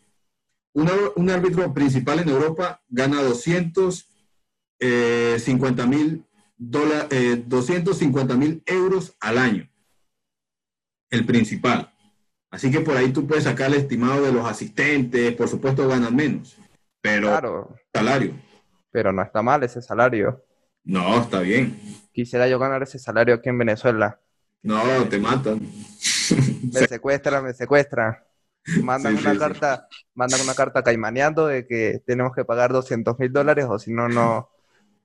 Un 0.75 1.28
árbitro 1.30 1.75
principal 1.75 2.21
en 2.21 2.30
Europa 2.30 2.82
gana 2.88 3.23
250 3.23 5.87
mil 5.87 6.25
dola- 6.56 7.09
eh, 7.11 7.42
250 7.47 8.37
mil 8.37 8.62
euros 8.64 9.14
al 9.21 9.37
año. 9.38 9.68
El 11.11 11.26
principal. 11.26 11.92
Así 12.52 12.71
que 12.71 12.80
por 12.80 12.97
ahí 12.97 13.12
tú 13.12 13.26
puedes 13.26 13.44
sacar 13.44 13.68
el 13.73 13.78
estimado 13.78 14.23
de 14.23 14.32
los 14.32 14.47
asistentes, 14.47 15.35
por 15.35 15.49
supuesto 15.49 15.88
ganan 15.88 16.14
menos, 16.14 16.56
pero 17.00 17.28
Claro, 17.28 17.75
salario. 17.92 18.35
pero 18.90 19.12
no 19.12 19.23
está 19.23 19.42
mal 19.42 19.62
ese 19.64 19.82
salario. 19.82 20.44
No, 20.85 21.21
está 21.23 21.40
bien. 21.40 21.78
Quisiera 22.12 22.47
yo 22.49 22.59
ganar 22.59 22.82
ese 22.82 22.99
salario 22.99 23.35
aquí 23.35 23.49
en 23.49 23.59
Venezuela. 23.59 24.21
No, 24.62 24.80
te 25.09 25.18
matan. 25.18 25.61
Me 26.73 26.87
secuestran, 26.87 27.44
me 27.44 27.52
secuestran. 27.54 28.16
Mandan 28.82 29.16
Sí, 29.16 29.23
una 29.23 29.32
sí, 29.32 29.37
sí. 29.37 29.40
carta, 29.40 29.88
mandan 30.14 30.40
una 30.42 30.54
carta 30.54 30.82
caimaneando 30.82 31.47
de 31.47 31.66
que 31.66 32.00
tenemos 32.06 32.35
que 32.35 32.44
pagar 32.44 32.73
200 32.73 33.18
mil 33.18 33.32
dólares 33.32 33.66
o 33.68 33.78
si 33.78 33.92
no, 33.92 34.09
no, 34.09 34.49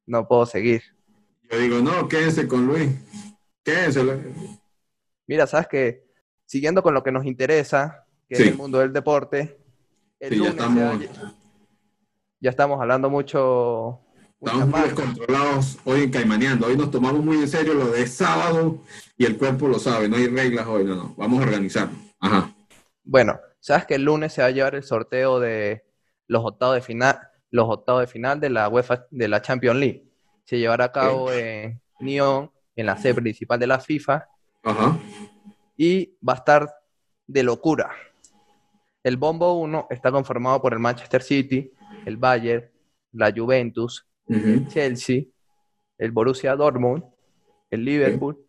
no 0.05 0.27
puedo 0.27 0.45
seguir. 0.45 0.83
Yo 1.49 1.57
digo, 1.57 1.79
no, 1.79 2.07
quédense 2.07 2.47
con 2.47 2.67
Luis. 2.67 2.89
Quédense. 3.63 4.03
Mira, 5.27 5.47
sabes 5.47 5.67
que 5.67 6.06
siguiendo 6.47 6.81
con 6.81 6.95
lo 6.95 7.03
que 7.03 7.11
nos 7.11 7.25
interesa, 7.27 8.05
que 8.27 8.35
Sí. 8.37 8.43
es 8.43 8.49
el 8.49 8.57
mundo 8.57 8.79
del 8.79 8.91
deporte, 8.91 9.59
el 10.19 10.29
Sí, 10.29 10.35
ya 10.35 10.39
lunes 10.39 10.51
estamos, 10.55 10.99
ya, 10.99 11.33
ya 12.39 12.49
estamos 12.49 12.81
hablando 12.81 13.09
mucho, 13.11 13.99
estamos 14.41 14.67
muy 14.67 14.81
descontrolados 14.81 15.77
hoy 15.85 16.03
en 16.03 16.09
Caimaneando. 16.11 16.65
Hoy 16.67 16.75
nos 16.77 16.89
tomamos 16.89 17.23
muy 17.23 17.37
en 17.37 17.47
serio 17.47 17.75
lo 17.75 17.87
de 17.91 18.07
sábado 18.07 18.79
y 19.17 19.25
el 19.25 19.37
cuerpo 19.37 19.67
lo 19.67 19.77
sabe. 19.77 20.09
No 20.09 20.15
hay 20.15 20.27
reglas 20.27 20.65
hoy, 20.67 20.83
no, 20.85 20.95
no. 20.95 21.13
Vamos 21.17 21.39
a 21.39 21.43
organizarnos. 21.43 21.99
Ajá. 22.19 22.51
Bueno, 23.03 23.39
sabes 23.59 23.85
que 23.85 23.95
el 23.95 24.03
lunes 24.03 24.33
se 24.33 24.41
va 24.41 24.47
a 24.47 24.51
llevar 24.51 24.73
el 24.75 24.83
sorteo 24.83 25.39
de 25.39 25.83
los 26.27 26.43
octavos 26.43 26.75
de 26.75 26.81
final, 26.81 27.19
los 27.51 27.67
octavos 27.69 28.01
de 28.01 28.07
final 28.07 28.39
de 28.39 28.49
la 28.49 28.67
UEFA, 28.69 29.05
de 29.11 29.27
la 29.27 29.41
Champions 29.41 29.79
League. 29.79 30.03
Se 30.45 30.57
llevará 30.57 30.85
a 30.85 30.91
cabo 30.91 31.31
en 31.31 31.79
Nyon, 31.99 32.51
en 32.75 32.85
la 32.85 32.97
sede 32.97 33.15
principal 33.15 33.59
de 33.59 33.67
la 33.67 33.79
FIFA, 33.79 34.27
Ajá. 34.63 34.97
Y 35.77 36.17
va 36.27 36.34
a 36.34 36.38
estar 36.38 36.74
de 37.27 37.43
locura. 37.43 37.91
El 39.03 39.15
bombo 39.15 39.53
1 39.53 39.88
está 39.89 40.12
conformado 40.12 40.62
por 40.62 40.74
el 40.74 40.79
Manchester 40.79 41.22
City, 41.22 41.72
el 42.05 42.17
Bayern, 42.17 42.69
la 43.13 43.31
Juventus, 43.31 44.05
Ujú. 44.25 44.67
Chelsea, 44.67 45.24
el 45.98 46.12
Borussia 46.12 46.55
Dortmund, 46.55 47.03
el 47.69 47.86
Liverpool, 47.86 48.46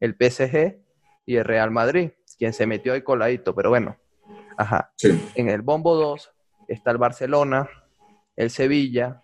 el 0.00 0.14
PSG 0.14 0.78
y 1.24 1.36
el 1.36 1.44
Real 1.44 1.70
Madrid, 1.70 2.10
quien 2.36 2.52
se 2.52 2.66
metió 2.66 2.92
ahí 2.92 3.02
coladito, 3.02 3.54
pero 3.54 3.70
bueno. 3.70 3.96
Ajá. 4.58 4.92
Sí. 4.96 5.18
En 5.34 5.48
el 5.48 5.62
bombo 5.62 5.94
2 5.94 6.30
está 6.68 6.90
el 6.90 6.98
Barcelona, 6.98 7.68
el 8.36 8.50
Sevilla, 8.50 9.22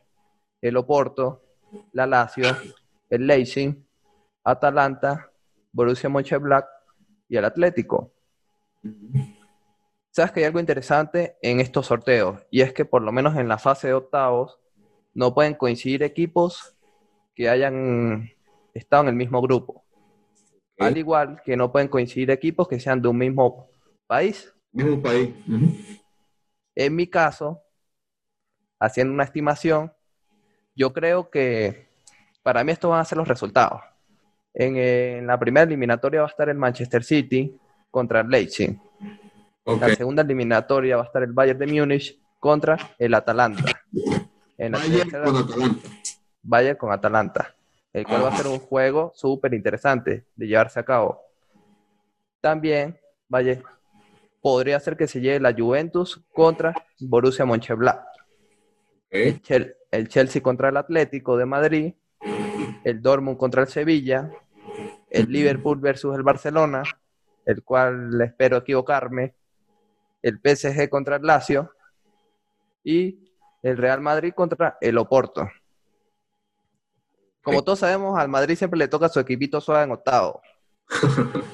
el 0.62 0.76
Oporto, 0.76 1.42
la 1.92 2.06
Lazio, 2.06 2.56
el 3.10 3.26
Leipzig, 3.26 3.76
Atalanta, 4.44 5.30
Borussia 5.72 6.08
Mönchengladbach 6.08 6.77
y 7.28 7.36
el 7.36 7.44
Atlético. 7.44 8.12
Sabes 10.10 10.32
que 10.32 10.40
hay 10.40 10.46
algo 10.46 10.60
interesante 10.60 11.36
en 11.42 11.60
estos 11.60 11.86
sorteos 11.86 12.40
y 12.50 12.62
es 12.62 12.72
que 12.72 12.84
por 12.84 13.02
lo 13.02 13.12
menos 13.12 13.36
en 13.36 13.48
la 13.48 13.58
fase 13.58 13.88
de 13.88 13.94
octavos 13.94 14.58
no 15.14 15.34
pueden 15.34 15.54
coincidir 15.54 16.02
equipos 16.02 16.76
que 17.34 17.48
hayan 17.48 18.30
estado 18.74 19.04
en 19.04 19.08
el 19.10 19.14
mismo 19.14 19.40
grupo. 19.40 19.84
Al 20.78 20.96
igual 20.96 21.42
que 21.44 21.56
no 21.56 21.72
pueden 21.72 21.88
coincidir 21.88 22.30
equipos 22.30 22.68
que 22.68 22.80
sean 22.80 23.02
de 23.02 23.08
un 23.08 23.18
mismo 23.18 23.68
país. 24.06 24.52
Mismo 24.72 25.02
país. 25.02 25.34
En 26.74 26.94
mi 26.94 27.08
caso, 27.08 27.60
haciendo 28.78 29.12
una 29.12 29.24
estimación, 29.24 29.92
yo 30.74 30.92
creo 30.92 31.30
que 31.30 31.88
para 32.42 32.62
mí 32.62 32.70
estos 32.70 32.90
van 32.90 33.00
a 33.00 33.04
ser 33.04 33.18
los 33.18 33.26
resultados. 33.26 33.82
En, 34.58 34.76
eh, 34.76 35.18
en 35.18 35.26
la 35.28 35.38
primera 35.38 35.64
eliminatoria 35.64 36.20
va 36.20 36.26
a 36.26 36.30
estar 36.30 36.48
el 36.48 36.56
Manchester 36.56 37.04
City 37.04 37.56
contra 37.90 38.20
el 38.20 38.28
Leipzig. 38.28 38.76
Ok. 39.62 39.80
La 39.80 39.94
segunda 39.94 40.22
eliminatoria 40.22 40.96
va 40.96 41.02
a 41.02 41.06
estar 41.06 41.22
el 41.22 41.32
Bayern 41.32 41.60
de 41.60 41.66
Múnich 41.68 42.18
contra 42.40 42.76
el 42.98 43.14
Atalanta. 43.14 43.80
En 44.56 44.72
la 44.72 44.78
Bayern 44.78 45.10
tercera, 45.10 45.24
con 45.24 45.36
Atalanta. 45.36 45.88
Bayern 46.42 46.76
con 46.76 46.92
Atalanta, 46.92 47.54
el 47.92 48.04
cual 48.04 48.24
va 48.24 48.28
a 48.30 48.36
ser 48.36 48.48
un 48.48 48.58
juego 48.58 49.12
súper 49.14 49.54
interesante 49.54 50.24
de 50.34 50.46
llevarse 50.46 50.80
a 50.80 50.84
cabo. 50.84 51.22
También 52.40 52.98
Bayern 53.28 53.62
podría 54.40 54.80
ser 54.80 54.96
que 54.96 55.06
se 55.06 55.20
lleve 55.20 55.38
la 55.38 55.54
Juventus 55.54 56.20
contra 56.32 56.74
Borussia 56.98 57.44
Mönchengladbach, 57.44 58.06
el 59.10 60.08
Chelsea 60.08 60.42
contra 60.42 60.70
el 60.70 60.76
Atlético 60.76 61.36
de 61.36 61.46
Madrid, 61.46 61.94
el 62.84 63.02
Dortmund 63.02 63.36
contra 63.36 63.62
el 63.62 63.68
Sevilla, 63.68 64.30
el 65.10 65.30
Liverpool 65.30 65.78
versus 65.78 66.14
el 66.16 66.22
Barcelona, 66.22 66.82
el 67.44 67.62
cual 67.62 68.20
espero 68.20 68.58
equivocarme, 68.58 69.34
el 70.22 70.40
PSG 70.42 70.88
contra 70.88 71.16
el 71.16 71.22
Lazio 71.22 71.72
y 72.84 73.32
el 73.62 73.76
Real 73.76 74.00
Madrid 74.00 74.32
contra 74.34 74.76
el 74.80 74.98
Oporto. 74.98 75.48
Como 77.42 77.62
todos 77.64 77.78
sabemos, 77.78 78.18
al 78.18 78.28
Madrid 78.28 78.56
siempre 78.56 78.78
le 78.78 78.88
toca 78.88 79.08
su 79.08 79.20
equipito 79.20 79.60
suave 79.60 79.84
en 79.84 79.92
octavo. 79.92 80.42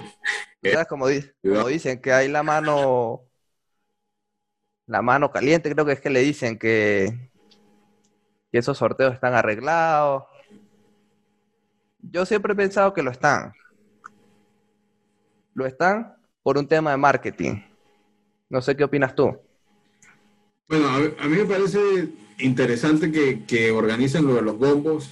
¿Sabes? 0.62 0.86
Como, 0.88 1.06
como 1.42 1.68
dicen 1.68 2.00
que 2.00 2.12
hay 2.12 2.28
la 2.28 2.42
mano, 2.42 3.22
la 4.86 5.02
mano 5.02 5.30
caliente, 5.30 5.70
creo 5.70 5.84
que 5.84 5.92
es 5.92 6.00
que 6.00 6.10
le 6.10 6.20
dicen 6.20 6.58
que, 6.58 7.30
que 8.50 8.58
esos 8.58 8.78
sorteos 8.78 9.14
están 9.14 9.34
arreglados. 9.34 10.24
Yo 12.10 12.26
siempre 12.26 12.52
he 12.52 12.56
pensado 12.56 12.92
que 12.92 13.02
lo 13.02 13.10
están. 13.10 13.52
Lo 15.54 15.66
están 15.66 16.16
por 16.42 16.58
un 16.58 16.66
tema 16.66 16.90
de 16.90 16.96
marketing. 16.96 17.62
No 18.48 18.60
sé 18.60 18.76
qué 18.76 18.84
opinas 18.84 19.14
tú. 19.14 19.36
Bueno, 20.68 20.88
a, 20.88 21.28
mí 21.28 21.36
me 21.36 21.44
parece 21.44 22.08
interesante 22.38 23.10
que, 23.10 23.44
que 23.44 23.70
organicen 23.70 24.26
lo 24.26 24.34
de 24.34 24.42
los 24.42 24.58
bombos, 24.58 25.10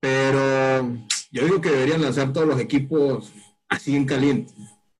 pero 0.00 0.96
yo 1.30 1.44
digo 1.44 1.60
que 1.60 1.70
deberían 1.70 2.02
lanzar 2.02 2.32
todos 2.32 2.46
los 2.46 2.60
equipos 2.60 3.32
así 3.68 3.94
en 3.94 4.06
caliente. 4.06 4.52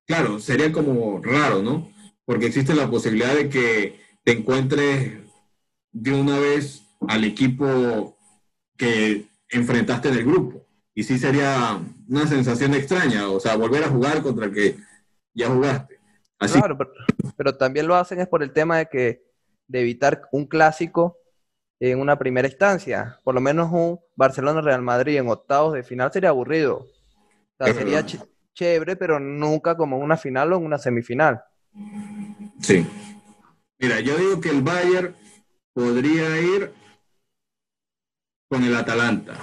claro, 0.06 0.38
sería 0.38 0.72
como 0.72 1.20
raro, 1.22 1.62
¿no? 1.62 1.90
Porque 2.24 2.46
existe 2.46 2.74
la 2.74 2.90
posibilidad 2.90 3.34
de 3.34 3.48
que 3.48 4.00
te 4.22 4.32
encuentres 4.32 5.18
de 5.92 6.12
una 6.12 6.38
vez 6.38 6.82
al 7.08 7.24
equipo 7.24 8.16
que 8.76 9.26
enfrentaste 9.50 10.08
en 10.08 10.14
el 10.14 10.24
grupo. 10.24 10.67
Y 10.98 11.04
sí 11.04 11.16
sería 11.16 11.80
una 12.08 12.26
sensación 12.26 12.74
extraña, 12.74 13.28
o 13.28 13.38
sea, 13.38 13.54
volver 13.54 13.84
a 13.84 13.88
jugar 13.88 14.20
contra 14.20 14.46
el 14.46 14.52
que 14.52 14.78
ya 15.32 15.48
jugaste. 15.48 16.00
Así, 16.40 16.58
Claro, 16.58 16.76
pero, 16.76 16.90
pero 17.36 17.56
también 17.56 17.86
lo 17.86 17.94
hacen 17.94 18.18
es 18.18 18.26
por 18.26 18.42
el 18.42 18.52
tema 18.52 18.78
de 18.78 18.88
que 18.88 19.22
de 19.68 19.80
evitar 19.80 20.22
un 20.32 20.46
clásico 20.48 21.16
en 21.78 22.00
una 22.00 22.18
primera 22.18 22.48
instancia. 22.48 23.16
Por 23.22 23.36
lo 23.36 23.40
menos 23.40 23.70
un 23.70 24.00
Barcelona-Real 24.16 24.82
Madrid 24.82 25.18
en 25.18 25.28
octavos 25.28 25.72
de 25.74 25.84
final 25.84 26.12
sería 26.12 26.30
aburrido. 26.30 26.78
O 26.78 26.86
sea, 27.58 27.68
Es 27.68 27.76
sería 27.76 28.00
ch- 28.04 28.28
chévere, 28.54 28.96
pero 28.96 29.20
nunca 29.20 29.76
como 29.76 29.98
en 29.98 30.02
una 30.02 30.16
final 30.16 30.52
o 30.52 30.56
en 30.56 30.64
una 30.64 30.78
semifinal. 30.78 31.40
sí. 32.60 32.84
Mira, 33.78 34.00
yo 34.00 34.16
digo 34.16 34.40
que 34.40 34.50
el 34.50 34.62
Bayern 34.62 35.14
podría 35.72 36.40
ir 36.40 36.72
con 38.50 38.64
el 38.64 38.74
Atalanta. 38.74 39.36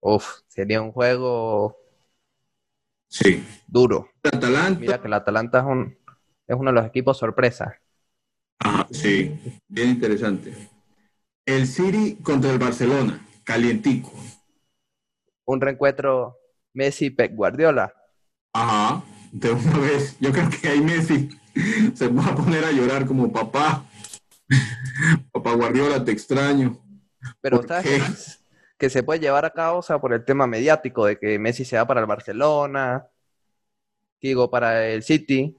Uf, 0.00 0.42
sería 0.46 0.82
un 0.82 0.92
juego 0.92 1.76
Sí. 3.08 3.44
duro. 3.66 4.08
Atalanta. 4.22 4.80
Mira 4.80 5.00
que 5.00 5.06
el 5.08 5.14
Atalanta 5.14 5.60
es, 5.60 5.64
un, 5.64 5.96
es 6.46 6.56
uno 6.56 6.70
de 6.70 6.74
los 6.74 6.86
equipos 6.86 7.18
sorpresa. 7.18 7.80
Ajá, 8.58 8.86
sí, 8.90 9.38
bien 9.68 9.90
interesante. 9.90 10.54
El 11.46 11.66
City 11.66 12.18
contra 12.22 12.52
el 12.52 12.58
Barcelona, 12.58 13.26
calientico. 13.44 14.12
Un 15.44 15.60
reencuentro 15.60 16.38
Messi-Pep 16.72 17.34
Guardiola. 17.34 17.92
Ajá, 18.52 19.02
de 19.32 19.50
una 19.52 19.78
vez. 19.78 20.16
Yo 20.20 20.30
creo 20.32 20.48
que 20.50 20.68
ahí 20.68 20.80
Messi 20.80 21.30
se 21.94 22.08
va 22.08 22.26
a 22.26 22.34
poner 22.34 22.64
a 22.64 22.72
llorar 22.72 23.06
como 23.06 23.32
papá. 23.32 23.84
Papá 25.32 25.52
Guardiola, 25.54 26.04
te 26.04 26.12
extraño. 26.12 26.78
Pero 27.40 27.58
¿Por 27.58 27.68
¿sabes? 27.68 28.39
Que 28.80 28.88
se 28.88 29.02
puede 29.02 29.20
llevar 29.20 29.44
a 29.44 29.50
cabo, 29.50 29.80
o 29.80 29.82
sea, 29.82 30.00
por 30.00 30.14
el 30.14 30.24
tema 30.24 30.46
mediático 30.46 31.04
de 31.04 31.18
que 31.18 31.38
Messi 31.38 31.66
se 31.66 31.76
va 31.76 31.86
para 31.86 32.00
el 32.00 32.06
Barcelona, 32.06 33.06
digo, 34.22 34.50
para 34.50 34.88
el 34.88 35.02
City. 35.02 35.54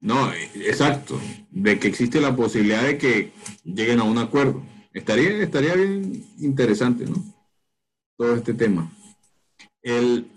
No, 0.00 0.32
eh, 0.32 0.50
exacto. 0.54 1.20
De 1.50 1.78
que 1.78 1.88
existe 1.88 2.18
la 2.18 2.34
posibilidad 2.34 2.82
de 2.82 2.96
que 2.96 3.32
lleguen 3.62 4.00
a 4.00 4.04
un 4.04 4.16
acuerdo. 4.16 4.62
Estaría, 4.94 5.42
estaría 5.42 5.74
bien 5.74 6.24
interesante, 6.38 7.04
¿no? 7.04 7.16
Todo 8.16 8.34
este 8.34 8.54
tema. 8.54 8.90
El, 9.82 10.30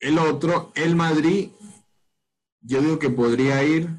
el 0.00 0.18
otro, 0.18 0.72
el 0.74 0.96
Madrid, 0.96 1.50
yo 2.62 2.80
digo 2.80 2.98
que 2.98 3.10
podría 3.10 3.62
ir 3.62 3.90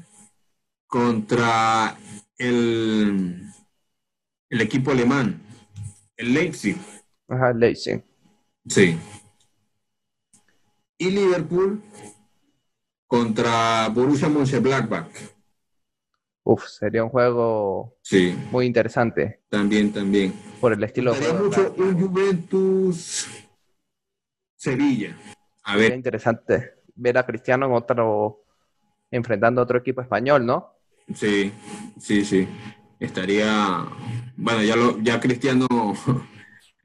contra 0.88 1.96
el, 2.38 3.52
el 4.50 4.60
equipo 4.60 4.90
alemán, 4.90 5.40
el 6.16 6.34
Leipzig. 6.34 6.76
Ajá, 7.28 7.52
Leipzig. 7.52 8.02
Sí. 8.68 8.98
Y 10.98 11.10
Liverpool 11.10 11.80
contra 13.06 13.88
Borussia 13.88 14.28
Mönchengladbach. 14.28 15.08
Uf, 16.44 16.64
sería 16.66 17.04
un 17.04 17.10
juego 17.10 17.94
Sí, 18.02 18.34
muy 18.50 18.66
interesante 18.66 19.42
también, 19.50 19.92
también. 19.92 20.32
por 20.60 20.72
el 20.72 20.82
estilo 20.82 21.14
juego. 21.14 21.44
mucho 21.44 21.74
un 21.76 22.00
Juventus 22.00 23.28
Sevilla. 24.56 25.16
A 25.62 25.72
Sería 25.72 25.88
ver, 25.88 25.96
interesante 25.96 26.74
ver 26.96 27.18
a 27.18 27.26
Cristiano 27.26 27.66
en 27.66 27.72
otro, 27.72 28.42
enfrentando 29.10 29.60
a 29.60 29.64
otro 29.64 29.78
equipo 29.78 30.00
español, 30.00 30.44
¿no? 30.44 30.72
sí, 31.14 31.52
sí, 32.00 32.24
sí. 32.24 32.48
Estaría, 32.98 33.86
bueno, 34.36 34.62
ya 34.62 34.74
lo, 34.74 34.98
ya 35.00 35.20
Cristiano 35.20 35.66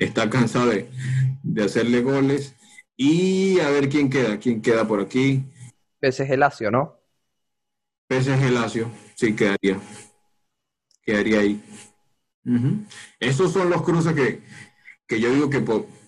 está 0.03 0.29
cansado 0.29 0.67
de, 0.67 0.89
de 1.43 1.63
hacerle 1.63 2.01
goles. 2.01 2.55
Y 2.95 3.59
a 3.59 3.69
ver 3.69 3.89
quién 3.89 4.09
queda, 4.09 4.39
quién 4.39 4.61
queda 4.61 4.87
por 4.87 5.01
aquí. 5.01 5.43
PSG 6.01 6.37
Lazio, 6.37 6.69
¿no? 6.69 6.99
PSG 8.09 8.51
Lazio, 8.51 8.91
sí 9.15 9.35
quedaría. 9.35 9.79
Quedaría 11.01 11.39
ahí. 11.39 11.61
Esos 13.19 13.51
son 13.51 13.69
los 13.69 13.81
cruces 13.81 14.13
que, 14.13 14.41
que 15.07 15.19
yo 15.19 15.33
digo 15.33 15.49
que, 15.49 15.63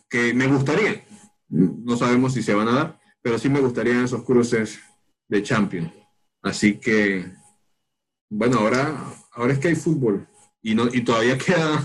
que 0.10 0.34
me 0.34 0.48
gustarían. 0.48 1.02
No 1.48 1.96
sabemos 1.98 2.34
si 2.34 2.44
se 2.44 2.54
van 2.54 2.68
a 2.68 2.74
dar, 2.74 3.00
pero 3.22 3.40
sí 3.40 3.50
me 3.50 3.62
gustarían 3.62 4.04
esos 4.04 4.24
cruces 4.24 4.80
de 5.28 5.42
Champions. 5.42 5.92
Así 6.42 6.80
que, 6.80 7.26
bueno, 8.30 8.60
ahora, 8.60 8.96
ahora 9.32 9.54
es 9.54 9.60
que 9.60 9.70
hay 9.70 9.76
fútbol 9.76 10.28
y, 10.62 10.76
no, 10.76 10.88
y 10.94 11.02
todavía 11.02 11.38
queda, 11.44 11.84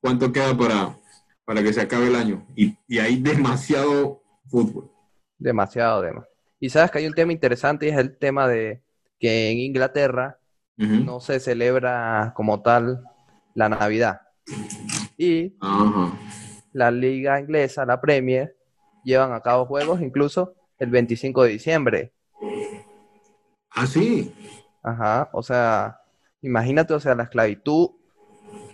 ¿cuánto 0.00 0.32
queda 0.32 0.56
para, 0.56 0.96
para 1.44 1.62
que 1.62 1.72
se 1.72 1.80
acabe 1.80 2.08
el 2.08 2.16
año? 2.16 2.46
Y, 2.56 2.76
y 2.86 2.98
hay 2.98 3.20
demasiado 3.20 4.22
fútbol. 4.46 4.90
Demasiado, 5.38 6.02
demasiado. 6.02 6.32
Y 6.60 6.70
sabes 6.70 6.90
que 6.90 6.98
hay 6.98 7.06
un 7.06 7.14
tema 7.14 7.32
interesante 7.32 7.86
y 7.86 7.88
es 7.88 7.98
el 7.98 8.16
tema 8.16 8.46
de 8.46 8.82
que 9.18 9.50
en 9.50 9.58
Inglaterra 9.58 10.38
no 10.76 11.20
se 11.20 11.38
celebra 11.38 12.32
como 12.34 12.62
tal 12.62 13.04
la 13.54 13.68
Navidad. 13.68 14.20
Y 15.16 15.54
la 16.72 16.90
liga 16.90 17.40
inglesa, 17.40 17.84
la 17.84 18.00
Premier, 18.00 18.56
llevan 19.04 19.32
a 19.32 19.40
cabo 19.40 19.66
juegos 19.66 20.00
incluso 20.00 20.54
el 20.78 20.90
25 20.90 21.44
de 21.44 21.50
diciembre. 21.50 22.12
Ah, 23.70 23.86
sí. 23.86 24.34
Ajá, 24.82 25.30
o 25.32 25.42
sea, 25.42 26.00
imagínate, 26.40 26.94
o 26.94 27.00
sea, 27.00 27.14
la 27.14 27.24
esclavitud 27.24 27.90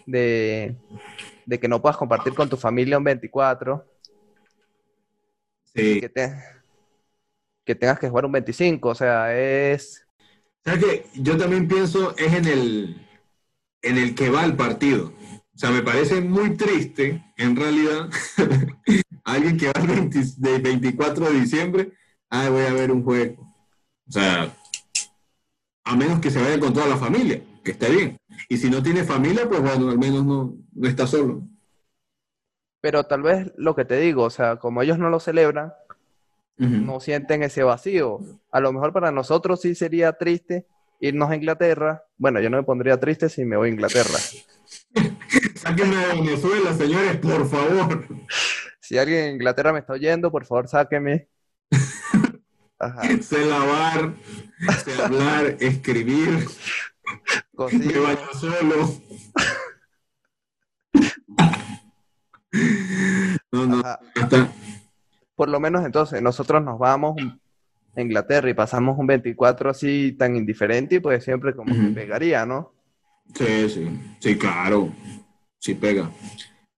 de, 0.06 0.76
de 1.48 1.58
que 1.58 1.66
no 1.66 1.80
puedas 1.80 1.96
compartir 1.96 2.34
con 2.34 2.50
tu 2.50 2.58
familia 2.58 2.98
un 2.98 3.04
24, 3.04 3.86
Sí. 5.74 6.00
que, 6.00 6.08
te- 6.10 6.34
que 7.64 7.74
tengas 7.74 7.98
que 7.98 8.08
jugar 8.08 8.26
un 8.26 8.32
25, 8.32 8.90
o 8.90 8.94
sea, 8.94 9.34
es... 9.38 10.06
¿Sabes 10.62 10.84
qué? 10.84 11.06
Yo 11.14 11.38
también 11.38 11.66
pienso 11.66 12.14
es 12.18 12.34
en 12.34 12.46
el, 12.46 13.06
en 13.80 13.96
el 13.96 14.14
que 14.14 14.28
va 14.28 14.44
el 14.44 14.56
partido. 14.56 15.12
O 15.54 15.58
sea, 15.58 15.70
me 15.70 15.82
parece 15.82 16.20
muy 16.20 16.54
triste, 16.56 17.24
en 17.38 17.56
realidad, 17.56 18.10
alguien 19.24 19.56
que 19.56 19.66
va 19.68 19.80
el 19.80 19.86
20 19.86 20.20
de 20.36 20.58
24 20.58 21.30
de 21.30 21.40
diciembre, 21.40 21.92
ah, 22.28 22.48
voy 22.50 22.64
a 22.64 22.72
ver 22.74 22.90
un 22.92 23.02
juego. 23.04 23.42
O 24.06 24.12
sea, 24.12 24.54
a 25.84 25.96
menos 25.96 26.20
que 26.20 26.30
se 26.30 26.42
vaya 26.42 26.60
con 26.60 26.74
toda 26.74 26.86
la 26.86 26.96
familia, 26.98 27.42
que 27.62 27.72
esté 27.72 27.90
bien. 27.90 28.18
Y 28.48 28.56
si 28.56 28.70
no 28.70 28.82
tiene 28.82 29.04
familia, 29.04 29.48
pues 29.48 29.60
bueno, 29.60 29.90
al 29.90 29.98
menos 29.98 30.24
no, 30.24 30.56
no 30.72 30.88
está 30.88 31.06
solo. 31.06 31.42
Pero 32.80 33.04
tal 33.04 33.22
vez 33.22 33.52
lo 33.56 33.74
que 33.74 33.84
te 33.84 33.98
digo, 33.98 34.24
o 34.24 34.30
sea, 34.30 34.56
como 34.56 34.82
ellos 34.82 34.98
no 34.98 35.10
lo 35.10 35.20
celebran, 35.20 35.72
no 36.56 36.98
sienten 36.98 37.42
ese 37.42 37.62
vacío. 37.62 38.20
A 38.50 38.60
lo 38.60 38.72
mejor 38.72 38.92
para 38.92 39.12
nosotros 39.12 39.60
sí 39.60 39.74
sería 39.74 40.12
triste 40.14 40.66
irnos 41.00 41.30
a 41.30 41.36
Inglaterra. 41.36 42.04
Bueno, 42.16 42.40
yo 42.40 42.50
no 42.50 42.56
me 42.56 42.64
pondría 42.64 42.98
triste 42.98 43.28
si 43.28 43.44
me 43.44 43.56
voy 43.56 43.68
a 43.68 43.72
Inglaterra. 43.72 44.18
Sáquenme 45.54 45.96
de 45.96 46.14
Venezuela, 46.14 46.72
señores, 46.74 47.16
por 47.18 47.48
favor. 47.48 48.06
Si 48.80 48.96
alguien 48.98 49.24
en 49.24 49.34
Inglaterra 49.34 49.72
me 49.72 49.80
está 49.80 49.92
oyendo, 49.92 50.30
por 50.30 50.46
favor, 50.46 50.68
sáqueme. 50.68 51.28
Ajá, 52.78 53.02
Sé 53.20 53.44
lavar, 53.44 54.14
sé 54.84 55.02
hablar, 55.02 55.56
escribir, 55.60 56.46
me 57.52 57.56
cocino. 57.56 58.02
baño 58.02 58.32
solo. 58.32 58.90
No, 63.52 63.66
no, 63.66 63.80
Ajá. 63.80 63.98
Por 65.38 65.48
lo 65.48 65.60
menos 65.60 65.84
entonces 65.84 66.20
nosotros 66.20 66.62
nos 66.64 66.80
vamos 66.80 67.16
a 67.96 68.00
Inglaterra 68.00 68.50
y 68.50 68.54
pasamos 68.54 68.98
un 68.98 69.06
24 69.06 69.70
así 69.70 70.16
tan 70.18 70.34
indiferente 70.34 70.96
y 70.96 71.00
pues 71.00 71.22
siempre 71.22 71.54
como 71.54 71.74
que 71.74 71.94
pegaría, 71.94 72.44
¿no? 72.44 72.72
Sí, 73.34 73.68
sí, 73.68 74.16
sí, 74.18 74.36
claro. 74.36 74.92
Sí 75.60 75.74
pega. 75.74 76.10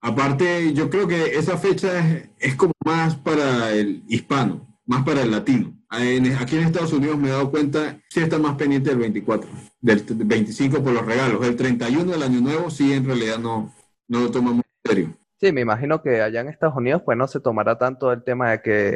Aparte, 0.02 0.72
yo 0.74 0.90
creo 0.90 1.06
que 1.06 1.38
esa 1.38 1.56
fecha 1.56 1.98
es, 1.98 2.28
es 2.38 2.54
como 2.54 2.72
más 2.84 3.16
para 3.16 3.70
el 3.72 4.02
hispano, 4.08 4.69
más 4.90 5.04
para 5.04 5.22
el 5.22 5.30
latino. 5.30 5.72
Aquí 5.88 6.56
en 6.56 6.64
Estados 6.64 6.92
Unidos 6.92 7.16
me 7.16 7.28
he 7.28 7.30
dado 7.30 7.48
cuenta, 7.50 7.96
sí 8.08 8.20
está 8.20 8.38
más 8.38 8.56
pendiente 8.56 8.90
del 8.90 8.98
24, 8.98 9.48
del 9.80 10.04
t- 10.04 10.14
25 10.16 10.82
por 10.82 10.92
los 10.92 11.06
regalos. 11.06 11.46
El 11.46 11.54
31 11.54 12.10
del 12.10 12.22
Año 12.24 12.40
Nuevo 12.40 12.70
sí 12.70 12.92
en 12.92 13.04
realidad 13.06 13.38
no, 13.38 13.72
no 14.08 14.20
lo 14.20 14.30
toma 14.32 14.50
muy 14.52 14.62
en 14.84 14.90
serio. 14.90 15.16
Sí, 15.40 15.52
me 15.52 15.60
imagino 15.60 16.02
que 16.02 16.20
allá 16.20 16.40
en 16.40 16.48
Estados 16.48 16.76
Unidos 16.76 17.02
pues 17.04 17.16
no 17.16 17.28
se 17.28 17.38
tomará 17.38 17.78
tanto 17.78 18.12
el 18.12 18.24
tema 18.24 18.50
de 18.50 18.62
que 18.62 18.88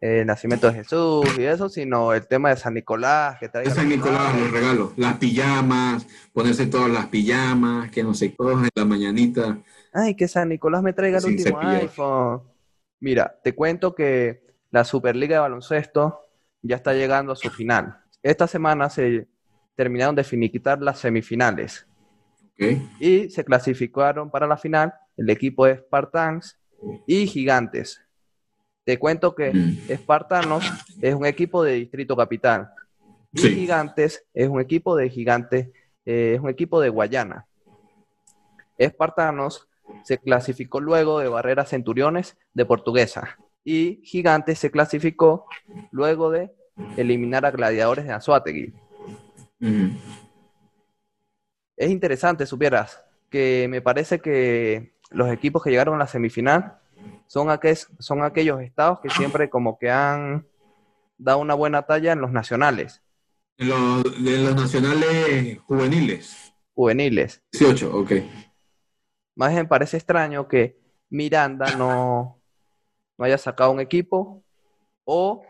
eh, 0.00 0.20
el 0.20 0.26
nacimiento 0.26 0.68
de 0.68 0.74
Jesús 0.74 1.26
y 1.38 1.42
eso, 1.42 1.68
sino 1.68 2.12
el 2.14 2.26
tema 2.28 2.50
de 2.50 2.56
San 2.56 2.74
Nicolás, 2.74 3.36
que 3.40 3.48
traiga 3.48 3.68
Es 3.68 3.76
San 3.76 3.88
Nicolás, 3.88 4.38
los 4.38 4.50
regalos, 4.52 4.92
las 4.96 5.16
pijamas, 5.18 6.06
ponerse 6.32 6.66
todas 6.66 6.88
las 6.90 7.06
pijamas, 7.06 7.90
que 7.90 8.04
no 8.04 8.14
sé, 8.14 8.28
todos 8.28 8.62
en 8.62 8.68
la 8.76 8.84
mañanita. 8.84 9.58
Ay, 9.92 10.14
que 10.14 10.28
San 10.28 10.50
Nicolás 10.50 10.82
me 10.84 10.92
traiga 10.92 11.18
el 11.18 11.24
Sin 11.24 11.32
último 11.36 11.56
cepillar. 11.60 11.82
iPhone. 11.82 12.42
Mira, 13.00 13.36
te 13.42 13.54
cuento 13.54 13.92
que 13.94 14.45
la 14.70 14.84
Superliga 14.84 15.36
de 15.36 15.40
Baloncesto 15.40 16.20
ya 16.62 16.76
está 16.76 16.92
llegando 16.92 17.32
a 17.32 17.36
su 17.36 17.50
final. 17.50 17.98
Esta 18.22 18.46
semana 18.46 18.90
se 18.90 19.28
terminaron 19.74 20.14
de 20.16 20.24
finiquitar 20.24 20.80
las 20.82 20.98
semifinales 20.98 21.86
y 22.98 23.28
se 23.30 23.44
clasificaron 23.44 24.30
para 24.30 24.46
la 24.46 24.56
final 24.56 24.94
el 25.16 25.28
equipo 25.30 25.66
de 25.66 25.76
Spartans 25.76 26.58
y 27.06 27.26
Gigantes. 27.26 28.00
Te 28.84 28.98
cuento 28.98 29.34
que 29.34 29.52
Mm. 29.52 29.78
Espartanos 29.90 30.64
es 31.00 31.14
un 31.14 31.26
equipo 31.26 31.62
de 31.62 31.72
Distrito 31.74 32.16
Capital 32.16 32.70
y 33.32 33.38
Sí. 33.40 33.54
Gigantes 33.54 34.24
es 34.32 34.48
un 34.48 34.60
equipo 34.60 34.96
de 34.96 35.10
Gigantes, 35.10 35.68
eh, 36.04 36.34
es 36.36 36.40
un 36.40 36.48
equipo 36.48 36.80
de 36.80 36.88
Guayana. 36.88 37.46
Espartanos 38.78 39.68
se 40.02 40.18
clasificó 40.18 40.80
luego 40.80 41.20
de 41.20 41.28
Barrera 41.28 41.64
Centuriones 41.64 42.36
de 42.54 42.64
Portuguesa 42.64 43.36
y 43.68 44.00
Gigantes 44.04 44.60
se 44.60 44.70
clasificó 44.70 45.46
luego 45.90 46.30
de 46.30 46.54
eliminar 46.96 47.44
a 47.44 47.50
Gladiadores 47.50 48.04
de 48.06 48.12
Anzuategui. 48.12 48.72
Es 51.76 51.90
interesante, 51.90 52.46
supieras, 52.46 53.02
que 53.28 53.66
me 53.68 53.82
parece 53.82 54.20
que 54.20 54.94
los 55.10 55.30
equipos 55.32 55.64
que 55.64 55.70
llegaron 55.70 55.96
a 55.96 55.98
la 55.98 56.06
semifinal 56.06 56.78
son, 57.26 57.48
aquel- 57.48 57.76
son 57.98 58.22
aquellos 58.22 58.60
estados 58.60 59.00
que 59.00 59.10
siempre 59.10 59.50
como 59.50 59.78
que 59.78 59.90
han 59.90 60.46
dado 61.18 61.38
una 61.38 61.54
buena 61.54 61.82
talla 61.82 62.12
en 62.12 62.20
los 62.20 62.30
nacionales, 62.30 63.02
En 63.58 63.68
los- 63.70 64.22
de 64.24 64.38
los 64.44 64.54
nacionales 64.54 65.58
juveniles. 65.62 66.54
juveniles. 66.72 67.42
18, 67.50 67.90
ok. 67.96 68.12
Más 69.34 69.50
bien 69.50 69.62
me 69.62 69.68
parece 69.68 69.96
extraño 69.96 70.46
que 70.46 70.78
Miranda 71.10 71.76
no, 71.76 72.35
no 73.18 73.24
haya 73.24 73.38
sacado 73.38 73.70
un 73.70 73.80
equipo 73.80 74.42
o 75.04 75.42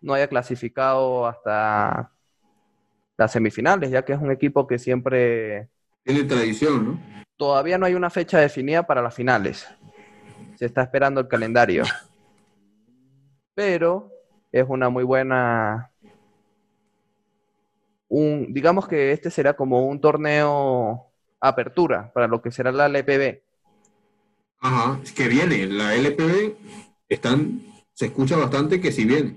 no 0.00 0.14
haya 0.14 0.28
clasificado 0.28 1.26
hasta 1.26 2.12
las 3.16 3.32
semifinales, 3.32 3.90
ya 3.90 4.04
que 4.04 4.12
es 4.12 4.20
un 4.20 4.30
equipo 4.30 4.66
que 4.66 4.78
siempre 4.78 5.68
Tiene 6.04 6.24
tradición, 6.24 6.86
¿no? 6.86 7.00
Todavía 7.36 7.78
no 7.78 7.86
hay 7.86 7.94
una 7.94 8.10
fecha 8.10 8.38
definida 8.38 8.82
para 8.86 9.02
las 9.02 9.14
finales. 9.14 9.66
Se 10.56 10.66
está 10.66 10.82
esperando 10.82 11.20
el 11.20 11.28
calendario. 11.28 11.84
Pero 13.54 14.10
es 14.52 14.64
una 14.68 14.90
muy 14.90 15.04
buena. 15.04 15.90
Un, 18.08 18.52
digamos 18.52 18.86
que 18.86 19.12
este 19.12 19.30
será 19.30 19.54
como 19.54 19.86
un 19.86 20.00
torneo 20.00 21.06
apertura 21.40 22.12
para 22.12 22.26
lo 22.26 22.42
que 22.42 22.50
será 22.50 22.72
la 22.72 22.86
LPB. 22.86 23.40
Ajá, 24.60 25.00
es 25.02 25.12
que 25.12 25.28
viene, 25.28 25.66
la 25.66 25.94
LPB 25.94 26.56
están, 27.10 27.60
se 27.92 28.06
escucha 28.06 28.36
bastante 28.36 28.80
que 28.80 28.92
sí 28.92 29.04
viene. 29.04 29.36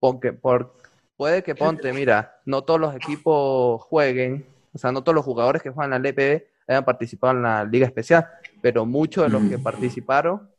Porque 0.00 0.32
por, 0.32 0.74
puede 1.16 1.42
que 1.42 1.54
ponte, 1.54 1.92
mira, 1.92 2.40
no 2.46 2.62
todos 2.62 2.80
los 2.80 2.94
equipos 2.96 3.82
jueguen, 3.82 4.46
o 4.72 4.78
sea, 4.78 4.90
no 4.90 5.04
todos 5.04 5.14
los 5.14 5.24
jugadores 5.24 5.62
que 5.62 5.70
juegan 5.70 5.92
en 5.92 6.02
la 6.02 6.08
LPB 6.08 6.42
hayan 6.66 6.84
participado 6.84 7.34
en 7.34 7.42
la 7.42 7.64
Liga 7.64 7.86
Especial, 7.86 8.26
pero 8.62 8.86
muchos 8.86 9.24
de 9.24 9.30
los 9.30 9.42
que 9.42 9.56
Ujú. 9.56 9.62
participaron 9.62 10.50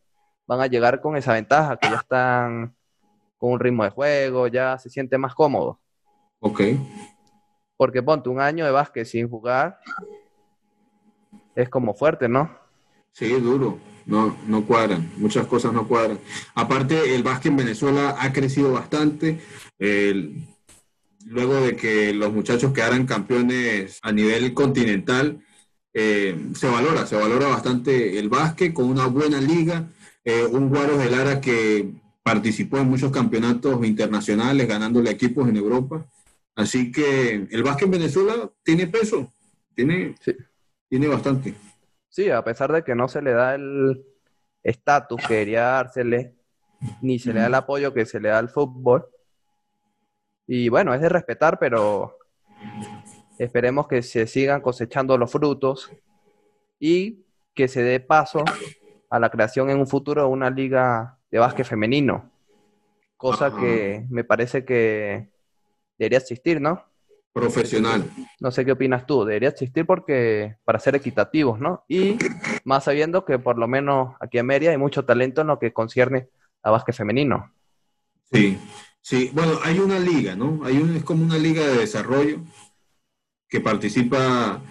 van 0.48 0.62
a 0.62 0.68
llegar 0.68 1.02
con 1.02 1.18
esa 1.18 1.34
ventaja, 1.34 1.78
que 1.78 1.90
ya 1.90 1.98
están 1.98 2.76
con 3.38 3.54
un 3.54 3.60
ritmo 3.60 3.84
de 3.84 3.90
juego, 3.90 4.48
ya 4.48 4.78
se 4.78 4.90
sienten 4.90 5.20
más 5.22 5.34
cómodos. 5.34 5.78
Ok. 6.40 6.62
Porque 7.78 8.04
ponte 8.04 8.30
un 8.30 8.40
año 8.40 8.64
de 8.64 8.72
básquet 8.72 9.06
sin 9.06 9.28
jugar, 9.28 9.80
es 11.56 11.68
como 11.68 11.96
fuerte, 11.96 12.30
¿no? 12.30 12.50
Sí, 13.12 13.34
es 13.34 13.42
duro. 13.42 13.80
No, 14.06 14.38
no 14.48 14.66
cuadran. 14.66 15.12
Muchas 15.18 15.48
cosas 15.48 15.74
no 15.74 15.88
cuadran. 15.88 16.20
Aparte, 16.54 17.16
el 17.16 17.24
básquet 17.24 17.52
en 17.52 17.58
Venezuela 17.58 18.16
ha 18.20 18.32
crecido 18.32 18.72
bastante. 18.72 19.40
El- 19.80 20.48
luego 21.26 21.56
de 21.56 21.76
que 21.76 22.14
los 22.14 22.32
muchachos 22.32 22.72
quedaran 22.72 23.08
campeones 23.08 24.00
a 24.04 24.12
nivel 24.12 24.54
continental, 24.54 25.40
eh, 25.94 26.36
se 26.54 26.68
valora, 26.70 27.08
se 27.08 27.16
valora 27.16 27.48
bastante 27.48 28.20
el 28.20 28.30
básquet 28.30 28.74
con 28.74 28.86
una 28.90 29.08
buena 29.08 29.42
liga. 29.42 29.88
Eh, 30.24 30.46
un 30.46 30.70
Guaros 30.70 31.00
de 31.00 31.10
Lara 31.10 31.42
que 31.42 31.90
participó 32.22 32.78
en 32.78 32.90
muchos 32.90 33.12
campeonatos 33.12 33.84
internacionales, 33.86 34.68
ganándole 34.68 35.10
equipos 35.12 35.48
en 35.50 35.58
Europa. 35.58 36.06
Así 36.56 36.92
que 36.92 37.48
el 37.50 37.64
básquet 37.64 37.86
en 37.86 37.92
Venezuela 37.92 38.52
tiene 38.64 38.88
peso, 38.88 39.32
tiene, 39.76 40.16
Sí. 40.24 40.34
tiene 40.90 41.08
bastante. 41.08 41.54
Sí, 42.16 42.30
a 42.30 42.46
pesar 42.46 42.72
de 42.72 42.82
que 42.82 42.96
no 42.96 43.10
se 43.10 43.22
le 43.22 43.34
da 43.34 43.56
el 43.56 44.06
estatus 44.64 45.22
que 45.28 45.34
debería 45.34 45.64
dársele, 45.64 46.34
ni 47.02 47.20
se 47.20 47.34
le 47.34 47.42
da 47.42 47.48
el 47.48 47.56
apoyo 47.56 47.94
que 47.94 48.06
se 48.06 48.22
le 48.22 48.30
da 48.30 48.38
al 48.38 48.48
fútbol. 48.48 49.06
Y 50.48 50.70
bueno, 50.70 50.94
es 50.94 51.02
de 51.02 51.10
respetar, 51.10 51.60
pero 51.60 52.18
esperemos 53.38 53.90
que 53.90 54.02
se 54.02 54.28
sigan 54.28 54.62
cosechando 54.62 55.18
los 55.18 55.30
frutos 55.30 55.92
y 56.80 57.26
que 57.54 57.68
se 57.68 57.84
dé 57.84 58.00
paso 58.00 58.46
a 59.10 59.20
la 59.20 59.30
creación 59.30 59.70
en 59.70 59.80
un 59.80 59.88
futuro 59.88 60.22
de 60.22 60.30
una 60.30 60.50
liga 60.50 61.20
de 61.30 61.40
básquet 61.40 61.66
femenino, 61.66 62.32
cosa 63.18 63.54
que 63.54 64.06
me 64.10 64.24
parece 64.24 64.64
que 64.64 65.32
debería 65.98 66.20
existir, 66.20 66.62
¿no? 66.62 66.82
Profesional. 67.36 68.10
No 68.40 68.50
sé 68.50 68.64
qué 68.64 68.72
opinas 68.72 69.06
tú, 69.06 69.26
debería 69.26 69.50
existir 69.50 69.86
porque 69.86 70.56
para 70.64 70.80
ser 70.80 70.96
equitativos, 70.96 71.60
¿no? 71.60 71.84
Y 71.90 72.18
más 72.64 72.86
sabiendo 72.86 73.26
que 73.26 73.40
por 73.40 73.58
lo 73.58 73.68
menos 73.68 74.16
aquí 74.22 74.38
en 74.38 74.46
Mérida 74.46 74.72
hay 74.72 74.78
mucho 74.78 75.04
talento 75.04 75.42
en 75.42 75.48
lo 75.48 75.60
que 75.60 75.74
concierne 75.74 76.30
a 76.64 76.72
básquet 76.72 76.96
femenino. 76.96 77.52
Sí, 78.32 78.58
sí. 79.02 79.32
Bueno, 79.34 79.60
hay 79.66 79.80
una 79.80 80.00
liga, 80.00 80.34
¿no? 80.34 80.62
Hay 80.64 80.78
un, 80.78 80.96
es 80.96 81.04
como 81.04 81.26
una 81.26 81.38
liga 81.38 81.68
de 81.68 81.80
desarrollo 81.80 82.40
que 83.50 83.60
participa 83.60 84.62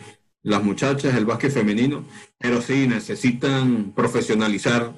las 0.40 0.64
muchachas, 0.64 1.14
el 1.14 1.26
básquet 1.26 1.52
femenino, 1.52 2.06
pero 2.38 2.62
sí 2.62 2.88
necesitan 2.88 3.92
profesionalizar 3.92 4.90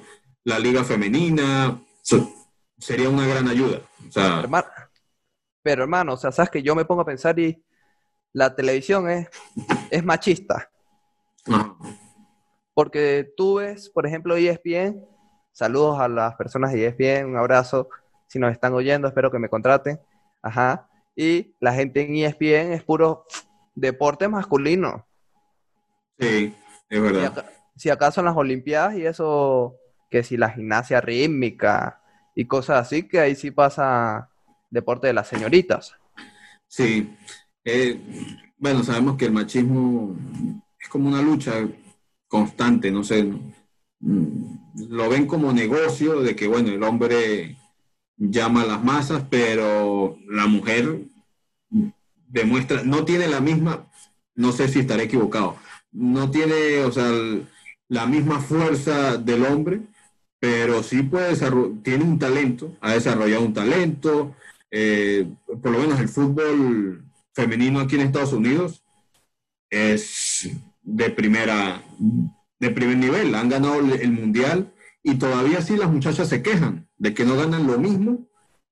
la 0.45 0.57
liga 0.57 0.85
femenina. 0.85 1.81
Sería 2.77 3.09
una 3.09 3.27
gran 3.27 3.49
ayuda. 3.49 3.81
O 4.07 4.11
sea, 4.11 4.47
pero 5.67 5.83
hermano, 5.83 6.13
o 6.13 6.17
sea, 6.17 6.31
sabes 6.31 6.49
que 6.49 6.63
yo 6.63 6.75
me 6.75 6.85
pongo 6.85 7.01
a 7.01 7.05
pensar 7.05 7.37
y 7.39 7.61
la 8.31 8.55
televisión 8.55 9.09
es, 9.09 9.27
es 9.91 10.01
machista. 10.01 10.69
Porque 12.73 13.33
tú 13.35 13.55
ves, 13.55 13.89
por 13.89 14.07
ejemplo, 14.07 14.37
ESPN, 14.37 15.03
saludos 15.51 15.99
a 15.99 16.07
las 16.07 16.35
personas 16.35 16.71
de 16.71 16.85
ESPN, 16.85 17.25
un 17.25 17.35
abrazo, 17.35 17.89
si 18.27 18.39
nos 18.39 18.53
están 18.53 18.73
oyendo, 18.75 19.09
espero 19.09 19.29
que 19.29 19.39
me 19.39 19.49
contraten. 19.49 19.99
Ajá. 20.41 20.87
Y 21.17 21.53
la 21.59 21.73
gente 21.73 21.99
en 22.05 22.15
ESPN 22.15 22.71
es 22.71 22.83
puro 22.85 23.25
deporte 23.75 24.29
masculino. 24.29 25.05
sí, 26.17 26.55
es 26.89 26.97
Si, 26.97 27.01
verdad. 27.01 27.25
aca- 27.25 27.45
si 27.75 27.89
acaso 27.89 28.21
en 28.21 28.25
las 28.27 28.37
Olimpiadas 28.37 28.95
y 28.95 29.05
eso, 29.05 29.75
que 30.09 30.23
si 30.23 30.37
la 30.37 30.49
gimnasia 30.51 31.01
rítmica 31.01 32.01
y 32.35 32.45
cosas 32.47 32.79
así, 32.87 33.05
que 33.05 33.19
ahí 33.19 33.35
sí 33.35 33.51
pasa 33.51 34.29
deporte 34.69 35.07
de 35.07 35.13
las 35.13 35.27
señoritas. 35.27 35.95
Sí. 36.67 37.09
Eh, 37.63 37.99
bueno, 38.57 38.83
sabemos 38.83 39.17
que 39.17 39.25
el 39.25 39.31
machismo 39.31 40.15
es 40.79 40.87
como 40.89 41.09
una 41.09 41.21
lucha 41.21 41.67
constante, 42.27 42.91
no 42.91 43.03
sé. 43.03 43.31
Lo 43.99 45.09
ven 45.09 45.25
como 45.27 45.51
negocio 45.51 46.21
de 46.21 46.35
que, 46.35 46.47
bueno, 46.47 46.69
el 46.69 46.83
hombre 46.83 47.57
llama 48.17 48.63
a 48.63 48.65
las 48.65 48.83
masas, 48.83 49.23
pero 49.29 50.17
la 50.27 50.47
mujer 50.47 51.01
demuestra, 52.27 52.83
no 52.83 53.05
tiene 53.05 53.27
la 53.27 53.39
misma, 53.39 53.87
no 54.35 54.51
sé 54.51 54.67
si 54.67 54.79
estaré 54.79 55.03
equivocado, 55.03 55.55
no 55.91 56.29
tiene, 56.29 56.83
o 56.83 56.91
sea, 56.91 57.09
la 57.87 58.05
misma 58.05 58.39
fuerza 58.39 59.17
del 59.17 59.45
hombre, 59.45 59.81
pero 60.39 60.83
sí 60.83 61.03
puede 61.03 61.29
desarrollar, 61.29 61.81
tiene 61.83 62.03
un 62.03 62.19
talento, 62.19 62.75
ha 62.81 62.93
desarrollado 62.93 63.45
un 63.45 63.53
talento, 63.53 64.35
eh, 64.71 65.27
por 65.45 65.71
lo 65.71 65.79
menos 65.79 65.99
el 65.99 66.09
fútbol 66.09 67.05
femenino 67.33 67.79
aquí 67.79 67.95
en 67.95 68.01
Estados 68.01 68.33
Unidos 68.33 68.83
es 69.69 70.49
de 70.81 71.09
primera, 71.09 71.81
de 72.59 72.69
primer 72.71 72.97
nivel, 72.97 73.35
han 73.35 73.49
ganado 73.49 73.79
el, 73.79 74.11
mundial 74.11 74.73
y 75.03 75.15
todavía 75.15 75.61
sí 75.61 75.77
las 75.77 75.89
muchachas 75.89 76.29
se 76.29 76.41
quejan 76.41 76.87
de 76.97 77.13
que 77.13 77.25
no 77.25 77.35
ganan 77.35 77.67
lo 77.67 77.77
mismo 77.77 78.27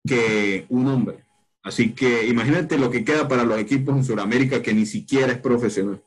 que 0.05 0.65
un 0.69 0.87
hombre. 0.87 1.23
Así 1.63 1.93
que 1.93 2.27
imagínate 2.27 2.77
lo 2.77 2.91
que 2.91 3.03
queda 3.03 3.27
para 3.27 3.43
los 3.43 3.59
equipos 3.59 3.95
en 3.95 4.03
Sudamérica 4.03 4.61
que 4.61 4.73
ni 4.73 4.85
siquiera 4.85 5.31
es 5.31 5.39
profesional. 5.39 6.01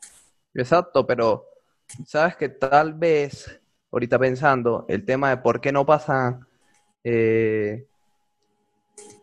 Exacto, 0.53 1.05
pero 1.05 1.45
sabes 2.05 2.35
que 2.35 2.49
tal 2.49 2.93
vez, 2.93 3.59
ahorita 3.91 4.17
pensando, 4.17 4.85
el 4.87 5.05
tema 5.05 5.29
de 5.29 5.37
por 5.37 5.59
qué 5.61 5.71
no 5.71 5.85
pasa 5.85 6.39
eh, 7.03 7.88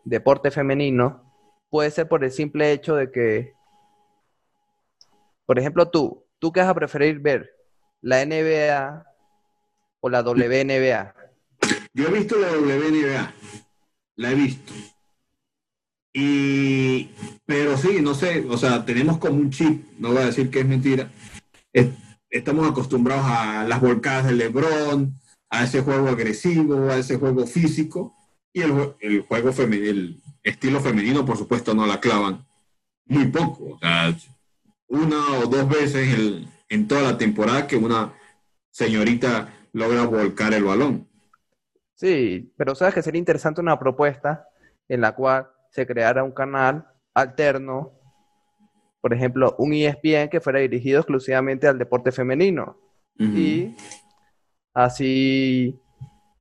deporte 0.05 0.51
femenino, 0.51 1.23
puede 1.69 1.91
ser 1.91 2.07
por 2.07 2.23
el 2.23 2.31
simple 2.31 2.71
hecho 2.71 2.95
de 2.95 3.11
que, 3.11 3.53
por 5.45 5.59
ejemplo, 5.59 5.89
tú, 5.89 6.25
¿tú 6.39 6.51
qué 6.51 6.61
vas 6.61 6.69
a 6.69 6.75
preferir 6.75 7.19
ver? 7.19 7.49
¿La 8.01 8.21
NBA 8.25 9.05
o 9.99 10.09
la 10.09 10.21
WNBA? 10.21 11.13
Yo 11.93 12.07
he 12.07 12.11
visto 12.11 12.37
la 12.37 12.49
WNBA, 12.51 13.33
la 14.17 14.31
he 14.31 14.35
visto. 14.35 14.73
Y, 16.13 17.11
pero 17.45 17.77
sí, 17.77 17.99
no 18.01 18.13
sé, 18.15 18.45
o 18.49 18.57
sea, 18.57 18.85
tenemos 18.85 19.17
como 19.19 19.35
un 19.35 19.51
chip, 19.51 19.83
no 19.99 20.09
voy 20.09 20.23
a 20.23 20.25
decir 20.27 20.49
que 20.49 20.61
es 20.61 20.65
mentira. 20.67 21.11
Es- 21.71 21.89
estamos 22.29 22.67
acostumbrados 22.69 23.25
a 23.27 23.63
las 23.65 23.79
volcadas 23.81 24.25
de 24.25 24.33
LeBron, 24.33 25.13
a 25.49 25.63
ese 25.63 25.81
juego 25.81 26.09
agresivo, 26.09 26.89
a 26.89 26.97
ese 26.97 27.17
juego 27.17 27.45
físico. 27.45 28.15
Y 28.57 28.61
el, 28.63 28.71
jue- 28.71 28.95
el 29.01 29.21
juego 29.21 29.53
femenino, 29.53 29.91
el 29.91 30.17
estilo 30.41 30.79
femenino, 30.79 31.23
por 31.23 31.37
supuesto, 31.37 31.75
no 31.75 31.85
la 31.85 31.99
clavan 31.99 32.43
muy 33.05 33.27
poco. 33.27 33.75
O 33.75 33.77
sea, 33.77 34.15
una 34.87 35.17
o 35.43 35.45
dos 35.45 35.69
veces 35.69 36.47
en 36.67 36.87
toda 36.87 37.03
la 37.03 37.17
temporada 37.19 37.67
que 37.67 37.75
una 37.75 38.13
señorita 38.71 39.53
logra 39.73 40.05
volcar 40.05 40.55
el 40.55 40.63
balón. 40.63 41.07
Sí, 41.93 42.51
pero 42.57 42.73
sabes 42.73 42.95
que 42.95 43.03
sería 43.03 43.19
interesante 43.19 43.61
una 43.61 43.77
propuesta 43.77 44.47
en 44.89 45.01
la 45.01 45.13
cual 45.13 45.47
se 45.69 45.85
creara 45.85 46.23
un 46.23 46.31
canal 46.31 46.83
alterno, 47.13 47.91
por 49.01 49.13
ejemplo, 49.13 49.55
un 49.59 49.73
ESPN 49.73 50.29
que 50.29 50.41
fuera 50.41 50.61
dirigido 50.61 51.01
exclusivamente 51.01 51.67
al 51.67 51.77
deporte 51.77 52.11
femenino. 52.11 52.75
Y 53.19 53.75
así, 54.73 55.79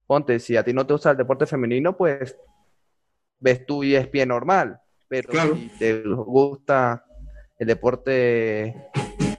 ponte, 0.07 0.39
si 0.39 0.57
a 0.57 0.65
ti 0.65 0.73
no 0.73 0.87
te 0.87 0.93
gusta 0.95 1.11
el 1.11 1.17
deporte 1.17 1.47
femenino, 1.47 1.97
pues 1.97 2.37
ves 3.41 3.67
tu 3.67 3.83
ESPN 3.83 4.29
normal. 4.29 4.81
Pero 5.09 5.29
Claro. 5.29 5.57
si 5.57 5.69
te 5.79 6.03
gusta 6.03 7.05
el 7.59 7.67
deporte 7.67 8.75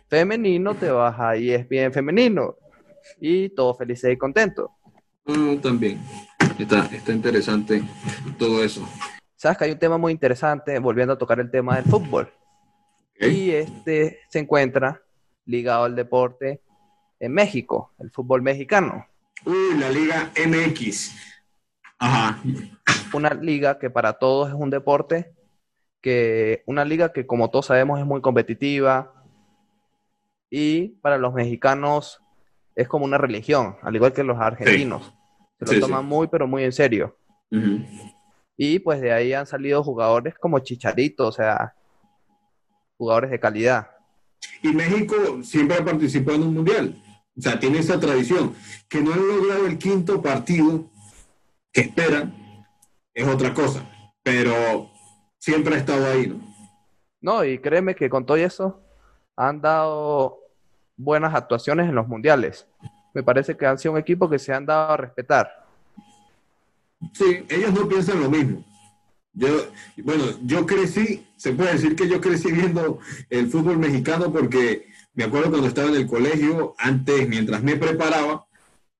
femenino, 0.07 0.75
te 0.75 0.89
vas 0.89 1.19
a 1.19 1.35
ESPN 1.35 1.91
femenino. 1.93 2.55
Y 3.19 3.49
todos 3.49 3.77
felices 3.77 4.11
y 4.13 4.17
contentos. 4.17 4.69
Ah, 5.25 5.55
también. 5.61 5.99
Está, 6.59 6.85
está 6.85 7.11
interesante 7.11 7.83
todo 8.39 8.63
eso. 8.63 8.87
Sabes 9.35 9.57
que 9.57 9.65
hay 9.65 9.71
un 9.71 9.79
tema 9.79 9.97
muy 9.97 10.11
interesante, 10.11 10.79
volviendo 10.79 11.13
a 11.13 11.17
tocar 11.17 11.39
el 11.39 11.51
tema 11.51 11.75
del 11.75 11.85
fútbol. 11.85 12.31
Y 13.19 13.51
este 13.51 14.19
se 14.29 14.39
encuentra 14.39 15.01
ligado 15.45 15.83
al 15.85 15.95
deporte 15.95 16.61
en 17.19 17.33
México, 17.33 17.93
el 17.99 18.11
fútbol 18.11 18.41
mexicano. 18.41 19.05
Uy, 19.45 19.77
la 19.79 19.89
Liga 19.89 20.31
MX. 20.35 21.11
Ajá. 21.99 22.41
Una 23.13 23.29
liga 23.33 23.79
que 23.79 23.89
para 23.89 24.13
todos 24.13 24.49
es 24.49 24.55
un 24.55 24.69
deporte, 24.69 25.33
que 26.01 26.63
una 26.65 26.85
liga 26.85 27.11
que 27.11 27.25
como 27.25 27.49
todos 27.49 27.67
sabemos 27.67 27.99
es 27.99 28.05
muy 28.05 28.21
competitiva 28.21 29.13
y 30.49 30.89
para 31.01 31.17
los 31.17 31.33
mexicanos 31.33 32.21
es 32.75 32.87
como 32.87 33.05
una 33.05 33.17
religión, 33.17 33.77
al 33.81 33.95
igual 33.95 34.13
que 34.13 34.23
los 34.23 34.37
argentinos. 34.39 35.13
Se 35.59 35.65
lo 35.65 35.71
Sí, 35.71 35.75
sí. 35.75 35.81
toman 35.81 36.05
muy 36.05 36.27
pero 36.27 36.47
muy 36.47 36.63
en 36.63 36.71
serio. 36.71 37.17
Y 38.55 38.79
pues 38.79 39.01
de 39.01 39.11
ahí 39.11 39.33
han 39.33 39.47
salido 39.47 39.83
jugadores 39.83 40.35
como 40.37 40.59
Chicharito, 40.59 41.27
o 41.27 41.31
sea, 41.31 41.73
jugadores 42.97 43.31
de 43.31 43.39
calidad. 43.39 43.89
Y 44.61 44.69
México 44.69 45.15
siempre 45.43 45.77
ha 45.77 45.85
participado 45.85 46.35
en 46.35 46.43
un 46.43 46.53
mundial. 46.53 47.01
O 47.37 47.41
sea, 47.41 47.59
tiene 47.59 47.79
esa 47.79 47.99
tradición. 47.99 48.55
Que 48.89 49.01
no 49.01 49.13
han 49.13 49.27
logrado 49.27 49.67
el 49.67 49.77
quinto 49.77 50.21
partido 50.21 50.89
que 51.71 51.81
esperan 51.81 52.65
es 53.13 53.27
otra 53.27 53.53
cosa. 53.53 53.87
Pero 54.23 54.89
siempre 55.37 55.75
ha 55.75 55.77
estado 55.77 56.05
ahí, 56.07 56.27
¿no? 56.27 56.47
No, 57.21 57.43
y 57.43 57.59
créeme 57.59 57.95
que 57.95 58.09
con 58.09 58.25
todo 58.25 58.37
eso 58.37 58.81
han 59.35 59.61
dado 59.61 60.39
buenas 60.95 61.33
actuaciones 61.33 61.87
en 61.87 61.95
los 61.95 62.07
mundiales. 62.07 62.67
Me 63.13 63.23
parece 63.23 63.55
que 63.55 63.65
han 63.65 63.77
sido 63.77 63.93
un 63.93 63.99
equipo 63.99 64.29
que 64.29 64.39
se 64.39 64.53
han 64.53 64.65
dado 64.65 64.93
a 64.93 64.97
respetar. 64.97 65.65
Sí, 67.13 67.45
ellos 67.49 67.73
no 67.73 67.87
piensan 67.87 68.21
lo 68.21 68.29
mismo. 68.29 68.63
Yo, 69.33 69.49
bueno, 70.03 70.25
yo 70.43 70.65
crecí, 70.65 71.27
se 71.35 71.53
puede 71.53 71.73
decir 71.73 71.95
que 71.95 72.07
yo 72.07 72.19
crecí 72.19 72.51
viendo 72.51 72.99
el 73.29 73.47
fútbol 73.49 73.77
mexicano 73.77 74.31
porque 74.31 74.87
me 75.17 75.23
acuerdo 75.23 75.49
cuando 75.49 75.67
estaba 75.67 75.89
en 75.89 75.95
el 75.95 76.05
colegio, 76.05 76.75
antes, 76.77 77.27
mientras 77.27 77.63
me 77.63 77.75
preparaba 77.75 78.45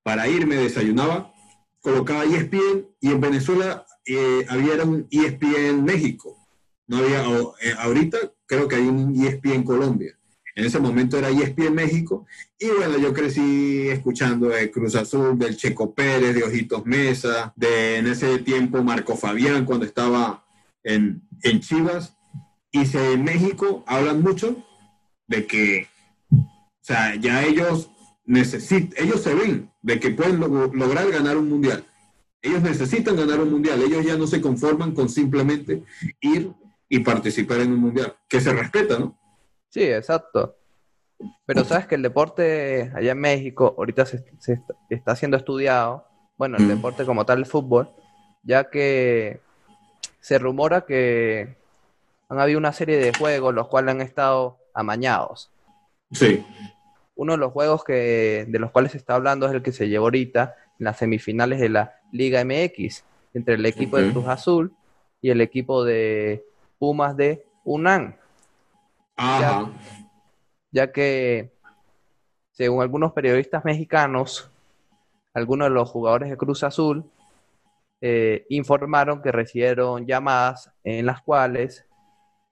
para 0.01 0.27
irme, 0.27 0.56
desayunaba, 0.56 1.32
colocaba 1.80 2.25
ESPN 2.25 2.88
y 2.99 3.12
en 3.12 3.21
Venezuela 3.21 3.86
eh, 4.03 4.43
había 4.49 4.84
un 4.84 5.08
ESPN 5.12 5.84
México. 5.86 6.36
No 6.88 6.97
había, 6.97 7.23
eh, 7.62 7.75
ahorita 7.77 8.17
creo 8.47 8.67
que 8.67 8.77
hay 8.77 8.88
un 8.88 9.15
ESPN 9.15 9.62
Colombia. 9.62 10.17
En 10.56 10.65
ese 10.65 10.80
momento 10.80 11.19
era 11.19 11.30
ESPN 11.30 11.75
México 11.75 12.25
y 12.58 12.67
bueno, 12.69 12.97
yo 12.97 13.13
crecí 13.13 13.88
escuchando 13.89 14.49
de 14.49 14.71
Cruz 14.71 14.95
Azul, 14.95 15.38
del 15.38 15.56
Checo 15.56 15.93
Pérez, 15.93 16.34
de 16.34 16.43
Ojitos 16.43 16.84
Mesa, 16.84 17.53
de 17.56 17.97
en 17.97 18.08
ese 18.08 18.39
tiempo 18.39 18.82
Marco 18.82 19.15
Fabián 19.15 19.65
cuando 19.65 19.86
estaba 19.86 20.43
en, 20.84 21.21
en 21.43 21.60
Chivas. 21.60 22.17
Y 22.71 22.88
se, 22.88 23.13
en 23.13 23.23
México 23.23 23.84
hablan 23.86 24.23
mucho 24.23 24.65
de 25.27 25.45
que, 25.45 25.88
sea, 26.88 27.15
ya 27.15 27.43
ellos 27.43 27.89
necesitan, 28.26 28.93
ellos 29.04 29.21
se 29.21 29.34
ven 29.34 29.71
de 29.82 30.00
que 30.00 30.12
pueden 30.12 30.39
lo- 30.39 30.47
lograr 30.73 31.10
ganar 31.12 31.38
un 31.38 31.50
mundial. 31.50 31.84
Ellos 32.41 32.62
necesitan 32.62 33.15
ganar 33.15 33.39
un 33.41 33.52
mundial. 33.52 33.82
Ellos 33.82 34.06
ya 34.06 34.15
no 34.17 34.28
se 34.28 34.41
conforman 34.41 34.93
con 34.93 35.10
simplemente 35.10 35.84
ir 36.21 36.52
y 36.89 37.00
participar 37.00 37.60
en 37.62 37.73
un 37.73 37.80
mundial, 37.80 38.15
que 38.30 38.39
se 38.39 38.54
respeta, 38.54 38.97
¿no? 39.00 39.17
Sí, 39.69 39.82
exacto. 39.84 40.56
Pero 41.45 41.65
sabes 41.65 41.88
que 41.88 41.95
el 41.95 42.02
deporte 42.04 42.91
allá 42.95 43.12
en 43.12 43.19
México 43.19 43.76
ahorita 43.78 44.06
se, 44.06 44.23
se 44.39 44.54
está- 44.54 44.76
está 44.89 45.15
siendo 45.15 45.36
estudiado, 45.36 46.06
bueno, 46.38 46.58
el 46.58 46.65
Mm. 46.65 46.69
deporte 46.69 47.06
como 47.06 47.26
tal, 47.26 47.39
el 47.39 47.45
fútbol, 47.45 47.89
ya 48.43 48.69
que 48.69 49.41
se 50.21 50.38
rumora 50.38 50.82
que 50.86 51.58
han 52.30 52.39
habido 52.39 52.60
una 52.60 52.71
serie 52.73 52.97
de 52.97 53.12
juegos 53.17 53.54
los 53.54 53.67
cuales 53.67 53.95
han 53.95 54.02
estado 54.02 54.58
amañados. 54.73 55.52
Sí. 56.12 56.45
Uno 57.17 57.34
de 57.34 57.39
los 57.39 57.51
juegos 57.51 57.84
que, 57.84 58.45
de 58.47 58.60
los 58.60 58.71
cuales 58.71 58.93
se 58.93 58.97
está 58.97 59.15
hablando 59.15 59.47
es 59.47 59.53
el 59.53 59.62
que 59.62 59.71
se 59.71 59.89
llevó 59.89 60.06
ahorita 60.06 60.56
en 60.80 60.86
las 60.86 60.97
semifinales 60.97 61.60
de 61.60 61.69
la 61.69 61.99
Liga 62.12 62.43
MX, 62.45 63.03
entre 63.34 63.56
el 63.56 63.65
equipo 63.65 63.97
de. 63.97 64.12
Cruz 64.12 64.27
Azul 64.27 64.73
y 65.21 65.30
el 65.32 65.41
equipo 65.41 65.84
de 65.84 66.45
Pumas 66.80 67.17
de 67.17 67.45
UNAM, 67.63 68.15
Ajá. 69.15 69.71
ya 70.71 70.91
que, 70.91 71.51
según 72.51 72.82
algunos 72.82 73.12
periodistas 73.13 73.65
mexicanos, 73.65 74.49
algunos 75.34 75.67
de 75.67 75.73
los 75.73 75.89
jugadores 75.89 76.30
de 76.30 76.38
Cruz 76.38 76.63
Azul 76.63 77.03
eh, 77.99 78.45
informaron 78.49 79.21
que 79.21 79.32
recibieron 79.32 80.06
llamadas 80.06 80.71
en 80.84 81.06
las 81.06 81.21
cuales 81.21 81.86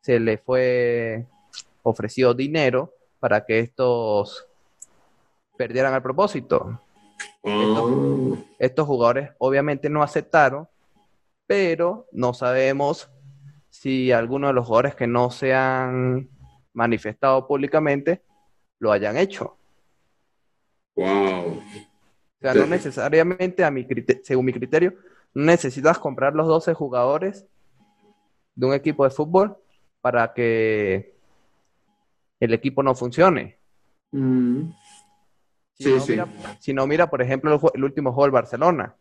se 0.01 0.19
les 0.19 0.41
fue 0.41 1.25
ofrecido 1.83 2.33
dinero 2.33 2.93
para 3.19 3.45
que 3.45 3.59
estos 3.59 4.47
perdieran 5.57 5.93
el 5.93 6.01
propósito. 6.01 6.81
Oh. 7.41 8.37
Estos 8.59 8.87
jugadores 8.87 9.31
obviamente 9.37 9.89
no 9.89 10.03
aceptaron, 10.03 10.67
pero 11.47 12.07
no 12.11 12.33
sabemos 12.33 13.09
si 13.69 14.11
alguno 14.11 14.47
de 14.47 14.53
los 14.53 14.65
jugadores 14.65 14.95
que 14.95 15.07
no 15.07 15.29
se 15.29 15.53
han 15.53 16.29
manifestado 16.73 17.47
públicamente 17.47 18.23
lo 18.79 18.91
hayan 18.91 19.17
hecho. 19.17 19.57
Wow. 20.95 21.57
O 21.57 22.41
sea, 22.41 22.53
no 22.53 22.65
necesariamente, 22.67 23.63
a 23.63 23.71
mi 23.71 23.85
según 24.23 24.45
mi 24.45 24.53
criterio, 24.53 24.93
no 25.33 25.45
necesitas 25.45 25.99
comprar 25.99 26.33
los 26.33 26.47
12 26.47 26.73
jugadores 26.73 27.45
de 28.55 28.65
un 28.65 28.73
equipo 28.73 29.03
de 29.03 29.09
fútbol 29.09 29.57
para 30.01 30.33
que 30.33 31.15
el 32.39 32.53
equipo 32.53 32.83
no 32.83 32.95
funcione. 32.95 33.59
Mm. 34.11 34.69
Si 35.77 35.83
Sí, 35.83 35.91
no, 35.91 35.99
sí. 35.99 36.11
mira, 36.13 36.27
si 36.59 36.73
no, 36.73 36.87
mira, 36.87 37.09
por 37.09 37.21
ejemplo, 37.21 37.59
el, 37.73 37.83
último 37.83 38.11
juego 38.11 38.23
del 38.23 38.31
Barcelona. 38.31 38.95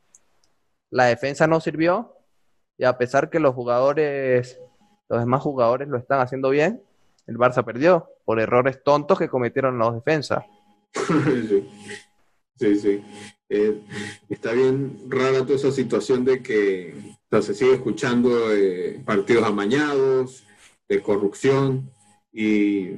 La 0.90 1.06
defensa 1.06 1.46
no 1.46 1.60
sirvió 1.60 2.16
y 2.76 2.84
a 2.84 2.98
pesar 2.98 3.30
que 3.30 3.40
los 3.40 3.54
jugadores, 3.54 4.58
los 5.08 5.20
demás 5.20 5.42
jugadores 5.42 5.88
lo 5.88 5.98
están 5.98 6.20
haciendo 6.20 6.50
bien, 6.50 6.82
el 7.26 7.38
Barça 7.38 7.64
perdió 7.64 8.10
por 8.24 8.40
errores 8.40 8.82
tontos 8.84 9.18
que 9.18 9.28
cometieron 9.28 9.78
los 9.78 9.94
defensas. 9.94 10.44
sí, 10.92 11.68
sí. 12.58 12.76
sí. 12.76 13.04
Eh, 13.50 13.80
está 14.30 14.52
bien 14.52 14.98
rara 15.08 15.42
toda 15.42 15.56
esa 15.56 15.70
situación 15.70 16.24
de 16.24 16.42
que 16.42 16.94
o 16.98 17.28
sea, 17.30 17.42
se 17.42 17.54
sigue 17.54 17.74
escuchando 17.74 18.48
de 18.48 19.02
partidos 19.04 19.44
amañados, 19.44 20.44
de 20.88 21.02
corrupción 21.02 21.90
y, 22.32 22.94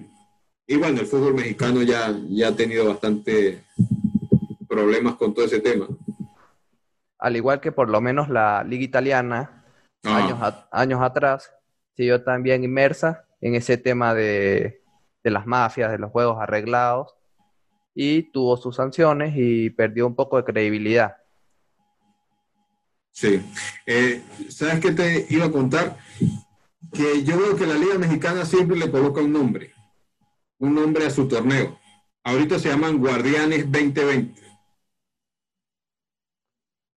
y 0.67 0.77
bueno, 0.77 1.01
el 1.01 1.07
fútbol 1.07 1.35
mexicano 1.35 1.83
ya, 1.83 2.15
ya 2.29 2.49
ha 2.49 2.57
tenido 2.57 2.87
bastante 2.87 3.63
problemas 4.69 5.15
con 5.17 5.33
todo 5.35 5.45
ese 5.45 5.61
tema. 5.61 5.87
Al 7.19 7.37
igual 7.37 7.61
que 7.61 7.73
por 7.73 7.89
lo 7.89 8.01
menos 8.01 8.29
la 8.29 8.63
liga 8.65 8.85
italiana, 8.85 9.65
Ah, 10.05 10.19
años, 10.25 10.39
a- 10.41 10.69
años 10.71 11.01
atrás, 11.03 11.51
siguió 11.97 12.23
también 12.23 12.63
inmersa 12.63 13.25
en 13.41 13.55
ese 13.57 13.77
tema 13.77 14.15
de, 14.15 14.81
de 15.25 15.31
las 15.31 15.47
mafias, 15.47 15.91
de 15.91 15.99
los 15.99 16.13
juegos 16.13 16.37
arreglados, 16.41 17.15
y 17.95 18.31
tuvo 18.31 18.57
sus 18.57 18.77
sanciones 18.77 19.33
y 19.37 19.71
perdió 19.71 20.07
un 20.07 20.15
poco 20.15 20.37
de 20.37 20.45
credibilidad. 20.45 21.17
Sí. 23.11 23.41
Eh, 23.87 24.23
¿Sabes 24.49 24.79
qué 24.81 24.93
te 24.93 25.27
iba 25.31 25.47
a 25.47 25.51
contar? 25.53 25.97
que 26.93 27.25
yo 27.25 27.37
veo 27.39 27.57
que 27.57 27.67
la 27.67 27.75
Liga 27.75 27.99
Mexicana 27.99 28.45
siempre 28.45 28.77
le 28.77 28.91
coloca 28.91 29.21
un 29.21 29.33
nombre, 29.33 29.73
un 30.59 30.75
nombre 30.75 31.07
a 31.07 31.11
su 31.11 31.27
torneo. 31.29 31.79
Ahorita 32.25 32.59
se 32.59 32.69
llaman 32.69 32.99
Guardianes 32.99 33.71
2020. 33.71 34.43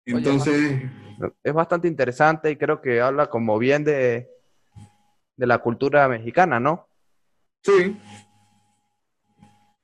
Entonces, 0.06 0.82
Es 1.44 1.54
bastante 1.54 1.88
interesante 1.88 2.50
y 2.52 2.56
creo 2.58 2.82
que 2.82 3.02
habla 3.02 3.30
como 3.30 3.58
bien 3.60 3.84
de, 3.84 4.30
de 5.38 5.48
la 5.48 5.60
cultura 5.60 6.08
mexicana, 6.08 6.60
¿no? 6.60 6.88
sí, 7.64 7.98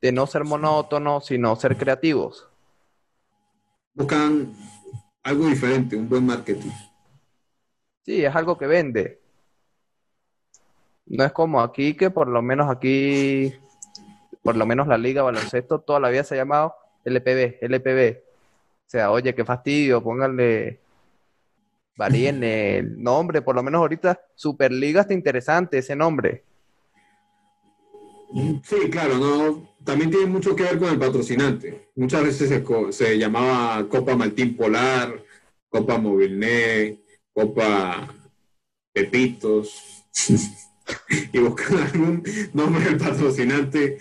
De 0.01 0.13
no 0.13 0.25
ser 0.25 0.45
monótonos, 0.45 1.25
sino 1.25 1.53
ser 1.57 1.75
creativos. 1.75 2.47
buscan 3.93 4.53
algo 5.23 5.47
diferente, 5.47 5.95
un 5.95 6.07
buen 6.07 6.25
marketing. 6.25 6.71
Sí, 8.05 8.23
es 8.23 8.33
algo 8.35 8.57
que 8.57 8.67
vende. 8.67 9.21
No 11.07 11.23
es 11.23 11.31
como 11.33 11.61
aquí, 11.61 11.95
que 11.95 12.09
por 12.11 12.27
lo 12.27 12.41
menos 12.41 12.69
aquí, 12.69 13.53
por 14.45 14.55
lo 14.55 14.67
menos 14.67 14.87
la 14.87 14.99
Liga 14.99 15.23
Baloncesto 15.23 15.79
toda 15.79 15.99
la 15.99 16.09
vida 16.09 16.23
se 16.23 16.35
ha 16.35 16.37
llamado 16.37 16.75
LPB, 17.03 17.57
LPB. 17.61 18.19
O 18.19 18.89
sea, 18.89 19.09
oye, 19.09 19.33
qué 19.33 19.43
fastidio, 19.43 20.03
pónganle, 20.03 20.81
varíenle 21.97 22.77
el 22.77 23.01
nombre, 23.01 23.41
por 23.41 23.55
lo 23.55 23.63
menos 23.63 23.79
ahorita 23.79 24.21
Superliga 24.35 25.01
está 25.01 25.15
interesante 25.15 25.79
ese 25.79 25.95
nombre. 25.95 26.43
Sí, 28.63 28.87
claro, 28.91 29.17
no, 29.17 29.67
también 29.83 30.11
tiene 30.11 30.27
mucho 30.27 30.55
que 30.55 30.61
ver 30.61 30.77
con 30.77 30.89
el 30.89 30.99
patrocinante. 30.99 31.89
Muchas 31.95 32.23
veces 32.23 32.63
se, 32.91 33.17
llamaba 33.17 33.89
Copa 33.89 34.15
Maltín 34.15 34.55
Polar, 34.55 35.23
Copa 35.69 35.97
Movilnet, 35.97 36.99
Copa 37.33 38.13
Pepitos, 38.93 40.05
y 41.33 41.39
buscan 41.39 41.77
algún 41.77 42.23
nombre 42.53 42.83
del 42.85 42.97
patrocinante 42.97 43.97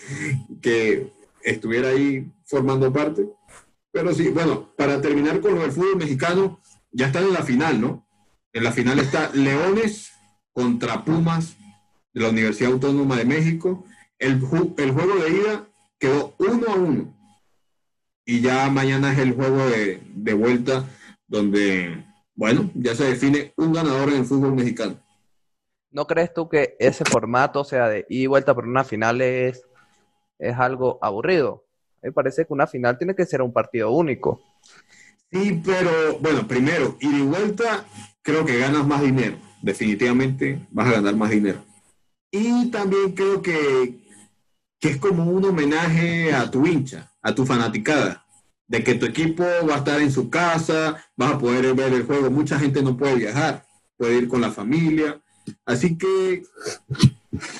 que 0.60 1.12
estuviera 1.42 1.88
ahí 1.88 2.30
formando 2.44 2.92
parte. 2.92 3.26
Pero 3.90 4.12
sí, 4.12 4.28
bueno, 4.28 4.72
para 4.76 5.00
terminar 5.00 5.40
con 5.40 5.54
lo 5.54 5.62
del 5.62 5.72
fútbol 5.72 5.96
mexicano, 5.96 6.60
ya 6.90 7.06
están 7.06 7.24
en 7.24 7.32
la 7.32 7.42
final, 7.42 7.80
¿no? 7.80 8.06
En 8.52 8.64
la 8.64 8.72
final 8.72 8.98
está 8.98 9.30
Leones 9.34 10.12
contra 10.52 11.04
Pumas 11.04 11.56
de 12.12 12.20
la 12.20 12.28
Universidad 12.30 12.72
Autónoma 12.72 13.16
de 13.16 13.24
México. 13.24 13.84
El, 14.18 14.40
ju- 14.40 14.74
el 14.78 14.90
juego 14.92 15.16
de 15.16 15.30
ida 15.30 15.68
quedó 15.98 16.34
uno 16.38 16.66
a 16.68 16.74
uno. 16.74 17.16
Y 18.24 18.40
ya 18.40 18.70
mañana 18.70 19.12
es 19.12 19.18
el 19.18 19.32
juego 19.32 19.66
de 19.66 20.34
vuelta 20.34 20.88
donde, 21.26 22.04
bueno, 22.34 22.70
ya 22.74 22.94
se 22.94 23.04
define 23.04 23.52
un 23.56 23.72
ganador 23.72 24.08
en 24.10 24.20
el 24.20 24.24
fútbol 24.24 24.54
mexicano. 24.54 24.98
¿No 25.94 26.08
crees 26.08 26.34
tú 26.34 26.48
que 26.48 26.76
ese 26.80 27.04
formato, 27.04 27.60
o 27.60 27.64
sea, 27.64 27.88
de 27.88 28.04
ida 28.08 28.24
y 28.24 28.26
vuelta 28.26 28.52
por 28.52 28.66
una 28.66 28.82
final 28.82 29.20
es, 29.20 29.62
es 30.40 30.58
algo 30.58 30.98
aburrido? 31.00 31.66
Me 32.02 32.10
parece 32.10 32.44
que 32.44 32.52
una 32.52 32.66
final 32.66 32.98
tiene 32.98 33.14
que 33.14 33.24
ser 33.24 33.40
un 33.40 33.52
partido 33.52 33.92
único. 33.92 34.42
Sí, 35.30 35.62
pero 35.64 36.18
bueno, 36.18 36.48
primero, 36.48 36.96
ida 36.98 37.16
y 37.16 37.22
vuelta, 37.22 37.84
creo 38.22 38.44
que 38.44 38.58
ganas 38.58 38.84
más 38.84 39.02
dinero. 39.02 39.36
Definitivamente 39.62 40.66
vas 40.72 40.88
a 40.88 40.94
ganar 40.94 41.14
más 41.14 41.30
dinero. 41.30 41.60
Y 42.32 42.72
también 42.72 43.12
creo 43.12 43.40
que, 43.40 44.00
que 44.80 44.88
es 44.88 44.96
como 44.96 45.22
un 45.30 45.44
homenaje 45.44 46.34
a 46.34 46.50
tu 46.50 46.66
hincha, 46.66 47.12
a 47.22 47.32
tu 47.32 47.46
fanaticada, 47.46 48.26
de 48.66 48.82
que 48.82 48.96
tu 48.96 49.06
equipo 49.06 49.44
va 49.70 49.76
a 49.76 49.78
estar 49.78 50.00
en 50.00 50.10
su 50.10 50.28
casa, 50.28 51.04
vas 51.16 51.34
a 51.34 51.38
poder 51.38 51.72
ver 51.74 51.92
el 51.92 52.04
juego. 52.04 52.32
Mucha 52.32 52.58
gente 52.58 52.82
no 52.82 52.96
puede 52.96 53.14
viajar, 53.14 53.64
puede 53.96 54.16
ir 54.16 54.26
con 54.26 54.40
la 54.40 54.50
familia. 54.50 55.20
Así 55.64 55.96
que 55.96 56.42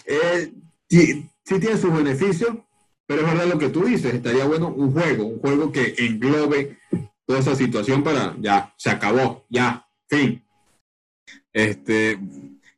eh, 0.07 0.53
sí, 0.89 1.29
sí 1.45 1.61
tiene 1.61 1.77
sus 1.77 1.93
beneficios, 1.93 2.57
pero 3.07 3.23
es 3.23 3.27
verdad 3.27 3.47
lo 3.47 3.59
que 3.59 3.69
tú 3.69 3.85
dices, 3.85 4.15
estaría 4.15 4.45
bueno 4.47 4.69
un 4.69 4.93
juego, 4.93 5.27
un 5.27 5.39
juego 5.39 5.73
que 5.73 5.95
englobe 5.99 6.79
toda 7.27 7.41
esa 7.41 7.55
situación 7.55 8.03
para 8.03 8.35
ya, 8.39 8.73
se 8.77 8.91
acabó, 8.91 9.45
ya, 9.49 9.87
fin. 10.09 10.43
Este, 11.53 12.19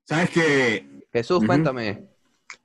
sabes 0.04 0.30
que, 0.30 1.04
Jesús, 1.12 1.44
cuéntame, 1.44 2.08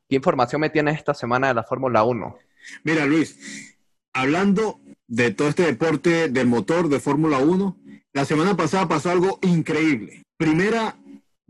¿qué 0.10 0.16
información 0.16 0.62
me 0.62 0.70
tienes 0.70 0.98
esta 0.98 1.14
semana 1.14 1.50
de 1.50 1.54
la 1.54 1.64
Fórmula 1.64 2.04
1? 2.04 2.38
mira 2.84 3.06
Luis, 3.06 3.76
hablando 4.14 4.80
de 5.08 5.32
todo 5.32 5.50
este 5.50 5.64
deporte 5.64 6.30
del 6.30 6.48
motor 6.48 6.90
de 6.90 7.00
Fórmula 7.00 7.40
1, 7.40 7.78
la 8.14 8.26
semana 8.26 8.56
pasada 8.58 8.88
pasó 8.88 9.10
algo 9.10 9.40
increíble. 9.42 10.24
Primera, 10.38 10.98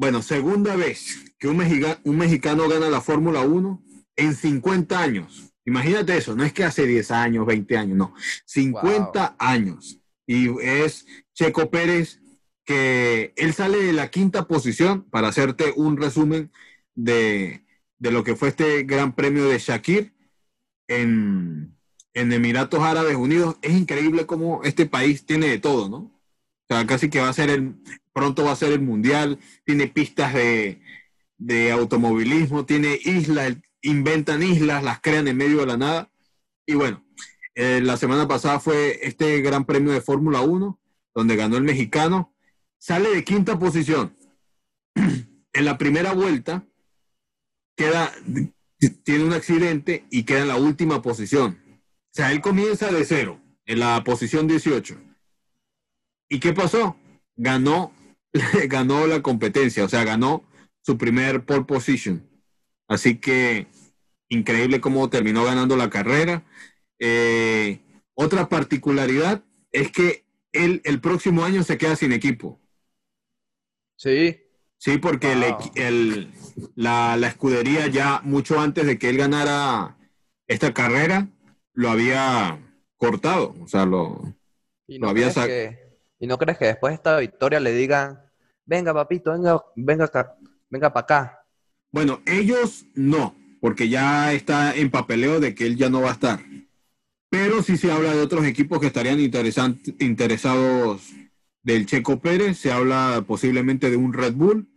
bueno, 0.02 0.24
segunda 0.24 0.76
vez 0.76 1.32
que 1.38 1.48
un, 1.48 1.58
mexica- 1.58 2.00
un 2.06 2.18
mexicano 2.18 2.68
gana 2.68 2.90
la 2.90 3.02
Fórmula 3.02 3.42
1 3.42 3.84
en 4.16 4.34
50 4.36 5.00
años. 5.00 5.54
Imagínate 5.64 6.18
eso, 6.18 6.36
no 6.36 6.44
es 6.44 6.54
que 6.54 6.64
hace 6.64 6.88
10 6.88 7.12
años, 7.12 7.46
20 7.46 7.78
años, 7.78 7.96
no, 7.98 8.16
50 8.46 9.36
años. 9.38 10.00
Y 10.26 10.50
es 10.60 11.06
Checo 11.36 11.70
Pérez, 11.70 12.20
que 12.66 13.32
él 13.36 13.54
sale 13.54 13.78
de 13.78 13.94
la 13.94 14.10
quinta 14.10 14.48
posición, 14.48 15.04
para 15.12 15.28
hacerte 15.28 15.72
un 15.76 15.98
resumen 15.98 16.52
de, 16.96 17.64
de 18.00 18.12
lo 18.12 18.24
que 18.24 18.36
fue 18.36 18.50
este 18.50 18.82
gran 18.82 19.14
premio 19.14 19.48
de 19.50 19.60
Shakir 19.60 20.16
en, 20.88 21.78
en 22.16 22.34
Emiratos 22.34 22.82
Árabes 22.82 23.18
Unidos. 23.18 23.58
Es 23.62 23.74
increíble 23.74 24.26
cómo 24.26 24.62
este 24.64 24.88
país 24.88 25.28
tiene 25.28 25.48
de 25.48 25.60
todo, 25.60 25.90
¿no? 25.90 26.12
Sea, 26.72 26.88
casi 26.88 27.10
que 27.10 27.20
va 27.20 27.28
a 27.28 27.34
ser 27.34 27.50
el, 27.50 27.76
pronto 28.14 28.46
va 28.46 28.54
a 28.54 28.56
ser 28.56 28.72
el 28.72 28.80
mundial, 28.80 29.40
tiene 29.66 29.88
pistas 29.88 30.34
de, 30.34 30.82
de 31.38 31.70
automovilismo, 31.70 32.66
tiene 32.66 32.98
islas, 33.04 33.58
inventan 33.82 34.42
islas, 34.42 34.82
las 34.82 35.02
crean 35.02 35.28
en 35.28 35.36
medio 35.36 35.60
de 35.60 35.66
la 35.66 35.76
nada. 35.76 36.12
Y 36.66 36.76
bueno, 36.76 37.04
eh, 37.56 37.82
la 37.84 37.98
semana 37.98 38.26
pasada 38.26 38.62
fue 38.62 39.06
este 39.06 39.42
gran 39.42 39.66
premio 39.66 39.92
de 39.92 40.00
Fórmula 40.00 40.40
1, 40.40 40.80
donde 41.14 41.36
ganó 41.36 41.58
el 41.58 41.64
mexicano. 41.64 42.34
Sale 42.78 43.10
de 43.10 43.26
quinta 43.26 43.60
posición. 43.60 44.16
en 44.96 45.66
la 45.66 45.78
primera 45.78 46.14
vuelta, 46.14 46.66
queda, 47.76 48.14
tiene 49.04 49.26
un 49.26 49.34
accidente 49.34 50.06
y 50.10 50.24
queda 50.24 50.44
en 50.44 50.48
la 50.48 50.56
última 50.56 51.02
posición. 51.02 51.60
O 51.68 52.14
sea, 52.14 52.32
él 52.32 52.40
comienza 52.40 52.90
de 52.94 53.04
cero, 53.04 53.42
en 53.66 53.80
la 53.80 54.02
posición 54.06 54.48
18. 54.48 55.11
¿Y 56.32 56.40
qué 56.40 56.54
pasó? 56.54 56.96
Ganó, 57.36 57.92
ganó 58.70 59.06
la 59.06 59.22
competencia, 59.22 59.84
o 59.84 59.90
sea, 59.90 60.06
ganó 60.06 60.46
su 60.82 60.98
primer 60.98 61.46
pole 61.46 61.66
position. 61.66 62.26
Así 62.88 63.18
que 63.20 63.68
increíble 64.30 64.80
cómo 64.80 65.10
terminó 65.10 65.44
ganando 65.44 65.76
la 65.76 65.90
carrera. 65.90 66.46
Eh, 67.00 67.82
otra 68.14 68.48
particularidad 68.48 69.44
es 69.74 69.92
que 69.92 70.24
él 70.54 70.82
el 70.86 71.02
próximo 71.02 71.44
año 71.44 71.64
se 71.64 71.78
queda 71.78 71.98
sin 71.98 72.14
equipo. 72.14 72.62
Sí, 73.96 74.38
Sí, 74.78 74.98
porque 74.98 75.32
el 75.34 75.44
Wow. 75.44 75.72
el- 75.76 76.32
la, 76.76 77.16
la 77.18 77.28
escudería 77.28 77.88
ya 77.88 78.22
mucho 78.24 78.60
antes 78.60 78.86
de 78.86 78.98
que 78.98 79.10
él 79.10 79.18
ganara 79.18 79.98
esta 80.48 80.74
carrera 80.74 81.28
lo 81.74 81.90
había 81.92 82.60
cortado. 82.98 83.56
O 83.62 83.68
sea, 83.68 83.86
lo, 83.86 84.34
¿Y 84.88 84.98
Lo 85.00 85.06
no, 85.06 85.10
había 85.10 85.32
crees 85.32 85.38
sac- 85.38 85.48
que, 85.48 85.80
¿Y 86.22 86.28
no 86.28 86.38
crees 86.38 86.60
que 86.60 86.66
después 86.66 86.92
de 86.92 86.96
esta 86.96 87.18
victoria 87.18 87.60
le 87.60 87.74
digan, 87.74 88.20
venga 88.64 88.94
papito, 88.94 89.32
venga, 89.32 89.60
venga 89.76 90.38
venga 90.70 90.94
para 90.94 91.04
acá? 91.04 91.46
Bueno, 91.92 92.22
ellos 92.28 92.86
no, 92.94 93.36
porque 93.60 93.90
ya 93.90 94.32
está 94.32 94.76
en 94.76 94.92
papeleo 94.92 95.40
de 95.40 95.56
que 95.56 95.66
él 95.66 95.78
ya 95.78 95.90
no 95.90 96.02
va 96.02 96.10
a 96.10 96.14
estar. 96.14 96.40
Pero 97.30 97.64
sí 97.64 97.76
se 97.76 97.92
habla 97.92 98.14
de 98.14 98.22
otros 98.22 98.46
equipos 98.46 98.80
que 98.80 98.86
estarían 98.86 99.20
interesados 99.20 101.10
del 101.64 101.88
Checo 101.88 102.20
Pérez, 102.20 102.60
se 102.60 102.72
habla 102.72 103.24
posiblemente 103.26 103.90
de 103.90 103.98
un 103.98 104.14
Red 104.14 104.34
Bull. 104.34 104.70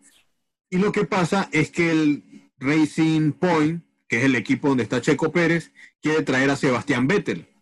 Y 0.71 0.79
lo 0.79 0.93
que 0.93 1.05
pasa 1.05 1.51
es 1.53 1.71
que 1.71 1.91
el 1.91 2.51
Racing 2.59 3.33
Point, 3.33 3.85
que 4.09 4.17
es 4.17 4.25
el 4.25 4.35
equipo 4.35 4.69
donde 4.69 4.85
está 4.85 5.03
Checo 5.03 5.31
Pérez, 5.31 5.73
quiere 6.01 6.23
traer 6.23 6.49
a 6.49 6.57
Sebastián 6.57 7.07
Vettel, 7.07 7.54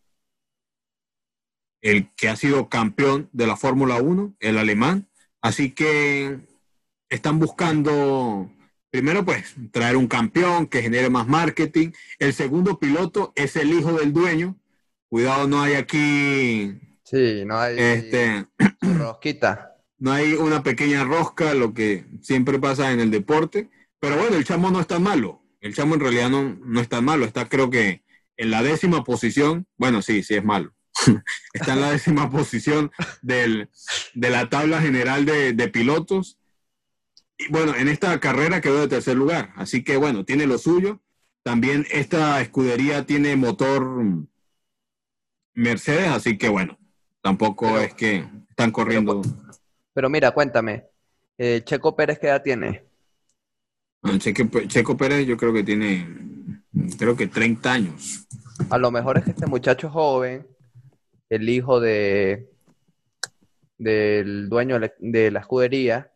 el 1.83 2.11
que 2.17 2.29
ha 2.29 2.37
sido 2.37 2.69
campeón 2.69 3.29
de 3.33 3.47
la 3.47 3.57
Fórmula 3.57 3.97
1, 4.01 4.37
el 4.41 4.59
alemán. 4.59 5.09
Así 5.43 5.73
que 5.73 6.39
están 7.11 7.39
buscando 7.39 8.51
Primero, 8.93 9.25
pues, 9.25 9.55
traer 9.71 9.97
un 9.97 10.07
campeón 10.07 10.67
que 10.67 10.83
genere 10.83 11.09
más 11.09 11.27
marketing. 11.27 11.93
El 12.19 12.35
segundo 12.35 12.79
piloto 12.79 13.33
es 13.37 13.57
el 13.57 13.73
hijo 13.73 13.95
del 13.95 14.13
dueño. 14.13 14.59
Cuidado, 15.09 15.49
no 15.49 15.63
hay 15.63 15.75
aquí, 15.75 16.79
Sí, 17.03 17.43
no 17.47 17.59
hay 17.59 17.77
este, 17.79 18.47
rosquita. 18.81 19.77
no 19.99 20.13
hay 20.13 20.35
una 20.35 20.63
pequeña 20.63 21.05
rosca, 21.05 21.55
lo 21.55 21.73
que 21.73 22.05
siempre 22.21 22.59
pasa 22.59 22.93
en 22.93 23.01
el 23.01 23.11
deporte. 23.11 23.71
Pero 23.99 24.19
bueno, 24.19 24.37
el 24.37 24.45
chamo 24.45 24.71
no 24.71 24.79
es 24.79 24.87
tan 24.87 25.03
malo. 25.03 25.43
El 25.63 25.75
chamo 25.75 25.95
en 25.95 26.01
realidad 26.01 26.29
no, 26.29 26.59
no 26.63 26.81
es 26.81 26.89
tan 26.91 27.07
malo. 27.07 27.25
Está 27.25 27.49
creo 27.49 27.71
que 27.71 28.03
en 28.37 28.51
la 28.51 28.63
décima 28.63 29.05
posición. 29.05 29.67
Bueno, 29.79 30.03
sí, 30.03 30.23
sí 30.23 30.35
es 30.35 30.45
malo. 30.45 30.75
Está 31.53 31.73
en 31.75 31.81
la 31.81 31.91
décima 31.93 32.31
posición 32.31 32.91
del, 33.23 33.69
de 34.15 34.31
la 34.31 34.49
tabla 34.49 34.81
general 34.81 35.25
de, 35.25 35.53
de 35.53 35.69
pilotos. 35.69 36.39
y 37.39 37.49
bueno, 37.51 37.75
en 37.75 37.89
esta 37.89 38.19
carrera 38.21 38.61
quedó 38.61 38.81
de 38.81 38.89
tercer 38.89 39.17
lugar, 39.17 39.53
así 39.57 39.83
que 39.85 39.97
bueno, 39.97 40.25
tiene 40.25 40.47
lo 40.47 40.59
suyo. 40.59 41.01
También 41.43 41.87
esta 41.91 42.41
escudería 42.41 43.05
tiene 43.05 43.35
motor 43.37 44.05
Mercedes, 45.55 46.09
así 46.09 46.39
que 46.39 46.49
bueno, 46.49 46.79
tampoco 47.21 47.67
Pero- 47.67 47.81
es 47.81 47.95
que 47.95 48.25
están 48.49 48.71
corriendo. 48.71 49.23
Pero 49.95 50.09
mira, 50.09 50.31
cuéntame, 50.31 50.87
eh, 51.37 51.63
Checo 51.65 51.95
Pérez, 51.97 52.19
¿qué 52.19 52.29
edad 52.29 52.43
tiene? 52.43 52.85
Checo, 54.19 54.61
Checo 54.67 54.97
Pérez 54.97 55.27
yo 55.27 55.37
creo 55.37 55.53
que 55.53 55.63
tiene, 55.63 56.09
creo 56.99 57.15
que 57.17 57.27
30 57.27 57.73
años. 57.73 58.27
A 58.71 58.79
lo 58.79 58.91
mejor 58.91 59.19
es 59.19 59.25
que 59.25 59.31
este 59.31 59.47
muchacho 59.47 59.91
joven, 59.91 60.47
el 61.35 61.49
hijo 61.49 61.81
de 61.81 62.51
del 63.79 64.49
dueño 64.49 64.79
de 64.79 64.81
la, 64.81 64.95
de 64.99 65.31
la 65.31 65.41
escudería, 65.41 66.13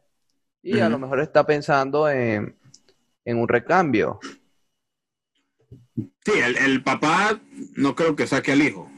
y 0.63 0.79
a 0.81 0.89
lo 0.89 0.99
mejor 0.99 1.21
está 1.21 1.47
pensando 1.47 2.09
en, 2.09 2.57
en 3.25 3.39
un 3.39 3.49
recambio. 3.49 4.21
Sí, 5.97 6.33
el, 6.45 6.57
el 6.59 6.83
papá 6.85 7.41
no 7.77 7.95
creo 7.97 8.15
que 8.15 8.27
saque 8.27 8.53
al 8.53 8.63
hijo. 8.63 8.91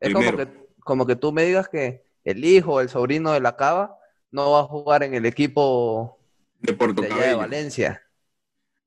Es 0.00 0.12
como 0.14 0.36
que, 0.36 0.48
como 0.80 1.06
que 1.06 1.16
tú 1.16 1.32
me 1.32 1.44
digas 1.44 1.68
que 1.68 2.04
el 2.24 2.44
hijo 2.44 2.80
el 2.80 2.88
sobrino 2.88 3.32
de 3.32 3.40
la 3.40 3.56
Cava 3.56 3.98
no 4.30 4.52
va 4.52 4.60
a 4.60 4.64
jugar 4.64 5.02
en 5.02 5.14
el 5.14 5.26
equipo 5.26 6.18
De 6.60 6.74
Puerto 6.74 7.02
de 7.02 7.08
de. 7.08 7.34
Valencia, 7.34 8.02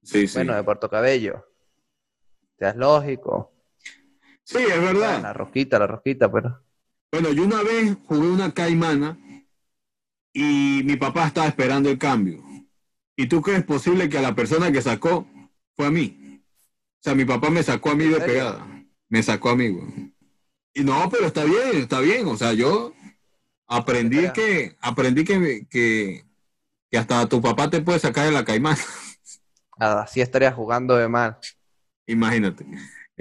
Sí, 0.04 0.28
sí. 0.28 0.38
bueno, 0.38 0.56
de 0.56 0.64
Puerto 0.64 0.90
Cabello. 0.90 1.46
O 2.56 2.58
sea, 2.58 2.70
es 2.70 2.76
lógico. 2.76 3.51
Sí, 4.44 4.58
es 4.60 4.70
La 4.70 4.78
verdad. 4.82 5.34
rosquita, 5.34 5.80
la 5.80 5.88
rosquita, 5.88 6.32
pero 6.32 6.64
Bueno, 7.12 7.32
yo 7.32 7.44
una 7.44 7.62
vez 7.64 7.98
jugué 8.06 8.28
una 8.28 8.54
caimana 8.54 9.18
y 10.34 10.82
mi 10.84 10.96
papá 10.96 11.28
estaba 11.28 11.48
esperando 11.48 11.90
el 11.90 11.98
cambio. 11.98 12.42
¿Y 13.16 13.28
tú 13.28 13.42
crees 13.42 13.64
posible 13.64 14.10
que 14.10 14.18
a 14.18 14.22
la 14.22 14.36
persona 14.36 14.72
que 14.72 14.82
sacó 14.82 15.28
fue 15.76 15.88
a 15.88 15.92
mí? 15.92 16.18
O 17.00 17.04
sea, 17.04 17.16
mi 17.16 17.26
papá 17.26 17.50
me 17.50 17.64
sacó 17.64 17.92
a 17.92 17.96
mí 17.96 18.06
¿En 18.06 18.12
de 18.12 18.22
pegada. 18.22 18.66
Me 19.10 19.24
sacó 19.24 19.50
a 19.50 19.56
mí, 19.56 19.70
güey. 19.70 20.14
Y 20.74 20.84
no, 20.84 21.10
pero 21.10 21.28
está 21.28 21.44
bien, 21.44 21.76
está 21.76 22.00
bien. 22.00 22.28
O 22.28 22.38
sea, 22.38 22.54
yo 22.54 22.94
aprendí 23.68 24.32
que, 24.32 24.78
aprendí 24.80 25.24
que, 25.26 25.68
que, 25.70 26.26
que 26.90 26.98
hasta 26.98 27.28
tu 27.28 27.42
papá 27.42 27.70
te 27.70 27.82
puede 27.82 28.00
sacar 28.00 28.26
de 28.26 28.32
la 28.32 28.46
caimana. 28.46 28.80
así 29.78 30.22
estaría 30.22 30.52
jugando 30.52 30.96
de 30.96 31.08
mal. 31.08 31.38
Imagínate. 32.08 32.66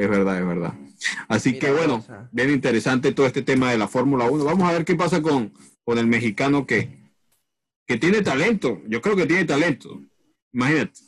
Es 0.01 0.09
verdad, 0.09 0.39
es 0.41 0.47
verdad. 0.47 0.75
Así 1.29 1.53
Mira, 1.53 1.61
que 1.61 1.73
bueno, 1.75 2.05
bien 2.33 2.51
interesante 2.51 3.13
todo 3.13 3.27
este 3.27 3.43
tema 3.43 3.71
de 3.71 3.77
la 3.77 3.87
Fórmula 3.87 4.31
1. 4.31 4.45
Vamos 4.45 4.69
a 4.69 4.73
ver 4.73 4.87
qué 4.87 4.95
pasa 4.95 5.21
con, 5.21 5.53
con 5.85 5.99
el 5.99 6.07
mexicano 6.07 6.67
que, 6.67 7.13
que 7.87 7.99
tiene 7.99 8.23
talento. 8.23 8.81
Yo 8.89 9.03
creo 9.03 9.15
que 9.15 9.27
tiene 9.27 9.45
talento. 9.45 10.01
Imagínate. 10.55 11.01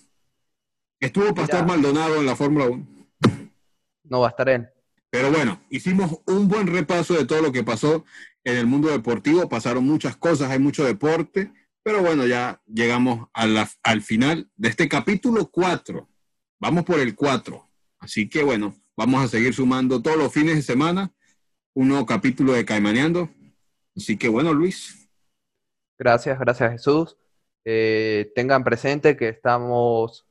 Estuvo 1.01 1.29
estar 1.29 1.67
Maldonado 1.67 2.17
en 2.17 2.27
la 2.27 2.37
Fórmula 2.37 2.67
1. 2.67 2.87
No 4.05 4.21
va 4.21 4.27
a 4.27 4.31
estar 4.31 4.49
él. 4.51 4.69
Pero 5.11 5.31
bueno, 5.31 5.63
hicimos 5.71 6.21
un 6.27 6.49
buen 6.49 6.67
repaso 6.67 7.15
de 7.15 7.25
todo 7.25 7.41
lo 7.41 7.51
que 7.51 7.65
pasó 7.65 8.05
en 8.45 8.57
el 8.59 8.67
mundo 8.67 8.89
deportivo. 8.89 9.49
Pasaron 9.49 9.85
muchas 9.87 10.17
cosas, 10.17 10.51
hay 10.51 10.59
mucho 10.59 10.85
deporte. 10.85 11.51
Pero 11.83 12.03
bueno, 12.03 12.27
ya 12.27 12.61
llegamos 12.67 13.29
a 13.33 13.47
la- 13.47 13.71
al 13.83 14.03
final 14.03 14.51
de 14.57 14.69
este 14.69 14.87
capítulo 14.87 15.51
4. 15.51 16.09
Vamos 16.61 16.85
por 16.85 17.01
el 17.01 17.15
4. 17.15 17.69
Así 17.99 18.29
que 18.29 18.43
bueno, 18.43 18.75
vamos 18.97 19.25
a 19.25 19.29
seguir 19.29 19.55
sumando 19.55 20.03
todos 20.03 20.17
los 20.17 20.33
fines 20.33 20.57
de 20.57 20.63
semana 20.63 21.13
un 21.75 21.89
nuevo 21.89 22.07
capítulo 22.07 22.53
de 22.53 22.65
Caimaneando. 22.65 23.31
Así 23.97 24.17
que 24.17 24.29
bueno, 24.29 24.53
Luis. 24.53 25.09
Gracias, 25.99 26.39
gracias 26.39 26.73
Jesús. 26.73 27.17
Eh, 27.65 28.33
tengan 28.35 28.65
presente 28.65 29.17
que 29.17 29.29
estamos, 29.29 30.27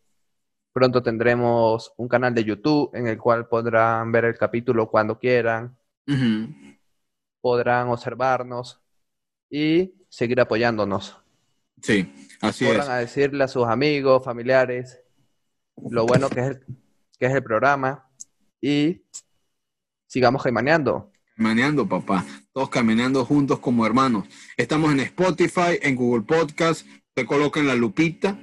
pronto 0.74 1.02
tendremos 1.02 1.94
un 1.98 2.08
canal 2.08 2.34
de 2.34 2.44
YouTube 2.44 2.92
en 2.94 3.08
el 3.08 3.18
cual 3.18 3.48
podrán 3.48 4.12
ver 4.12 4.26
el 4.26 4.38
capítulo 4.38 4.90
cuando 4.90 5.18
quieran, 5.18 5.78
podrán 7.40 7.88
observarnos 7.88 8.82
y 9.50 9.94
seguir 10.10 10.42
apoyándonos. 10.42 11.18
Sí, 11.82 12.14
así 12.42 12.66
es. 12.66 12.72
Podrán 12.72 12.92
a 12.92 12.98
decirle 12.98 13.44
a 13.44 13.48
sus 13.48 13.66
amigos, 13.68 14.24
familiares, 14.24 15.02
lo 15.90 16.06
bueno 16.06 16.30
que 16.30 16.42
es 16.42 16.48
el, 16.48 16.66
que 17.18 17.26
es 17.28 17.34
el 17.34 17.44
programa 17.44 18.11
y 18.62 19.02
sigamos 20.08 20.44
caimaneando. 20.44 21.12
Caimaneando, 21.36 21.88
papá. 21.88 22.26
Todos 22.54 22.70
caminando 22.70 23.26
juntos 23.26 23.60
como 23.60 23.86
hermanos. 23.86 24.28
Estamos 24.56 24.92
en 24.92 25.00
Spotify, 25.02 25.80
en 25.82 25.96
Google 25.96 26.24
Podcast. 26.24 26.86
Te 27.14 27.26
coloquen 27.26 27.68
la 27.68 27.76
lupita, 27.76 28.40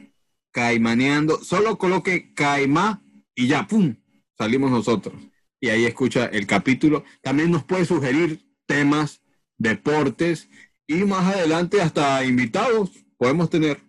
caimaneando. 0.51 1.43
Solo 1.43 1.79
coloque 1.79 2.35
caima 2.35 3.03
y 3.35 3.47
ya, 3.47 3.67
¡pum! 3.67 3.95
Salimos 4.37 4.71
nosotros. 4.71 5.15
Y 5.61 5.69
ahí 5.69 5.85
escucha 5.85 6.27
el 6.27 6.47
capítulo. 6.47 7.05
También 7.23 7.51
nos 7.51 7.65
puede 7.65 7.85
sugerir 7.85 8.45
temas, 8.67 9.23
deportes 9.57 10.49
y 10.87 11.05
más 11.05 11.35
adelante 11.35 11.81
hasta 11.81 12.25
invitados 12.25 12.91
podemos 13.17 13.51
tener. 13.51 13.81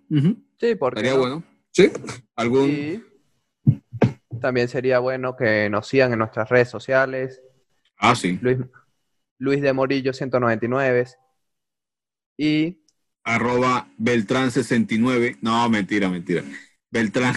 Sí, 0.59 0.75
porque 0.75 0.99
Estaría 0.99 1.17
bueno. 1.17 1.43
¿Sí? 1.71 1.89
¿Algún? 2.35 2.69
Y 2.69 3.03
también 4.39 4.67
sería 4.67 4.99
bueno 4.99 5.35
que 5.35 5.69
nos 5.69 5.87
sigan 5.87 6.13
en 6.13 6.19
nuestras 6.19 6.49
redes 6.49 6.69
sociales. 6.69 7.41
Ah, 7.97 8.15
sí. 8.15 8.39
Luis, 8.41 8.57
Luis 9.37 9.61
de 9.61 9.73
Morillo 9.73 10.13
199 10.13 11.05
y 12.37 12.79
arroba 13.23 13.87
Beltrán 13.97 14.51
69. 14.51 15.37
No, 15.41 15.69
mentira, 15.69 16.09
mentira. 16.09 16.43
Beltrán. 16.89 17.35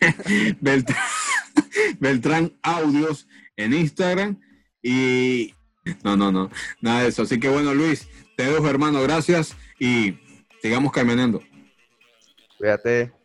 Beltrán, 0.60 0.96
Beltrán 1.98 2.52
Audios 2.62 3.26
en 3.56 3.74
Instagram. 3.74 4.40
Y 4.82 5.54
no, 6.04 6.16
no, 6.16 6.30
no. 6.32 6.50
Nada 6.80 7.02
de 7.02 7.08
eso. 7.08 7.22
Así 7.22 7.38
que 7.40 7.48
bueno, 7.48 7.74
Luis, 7.74 8.08
te 8.36 8.44
dejo, 8.44 8.68
hermano. 8.68 9.02
Gracias. 9.02 9.56
Y 9.78 10.18
sigamos 10.62 10.92
caminando. 10.92 11.42
cuídate. 12.58 13.17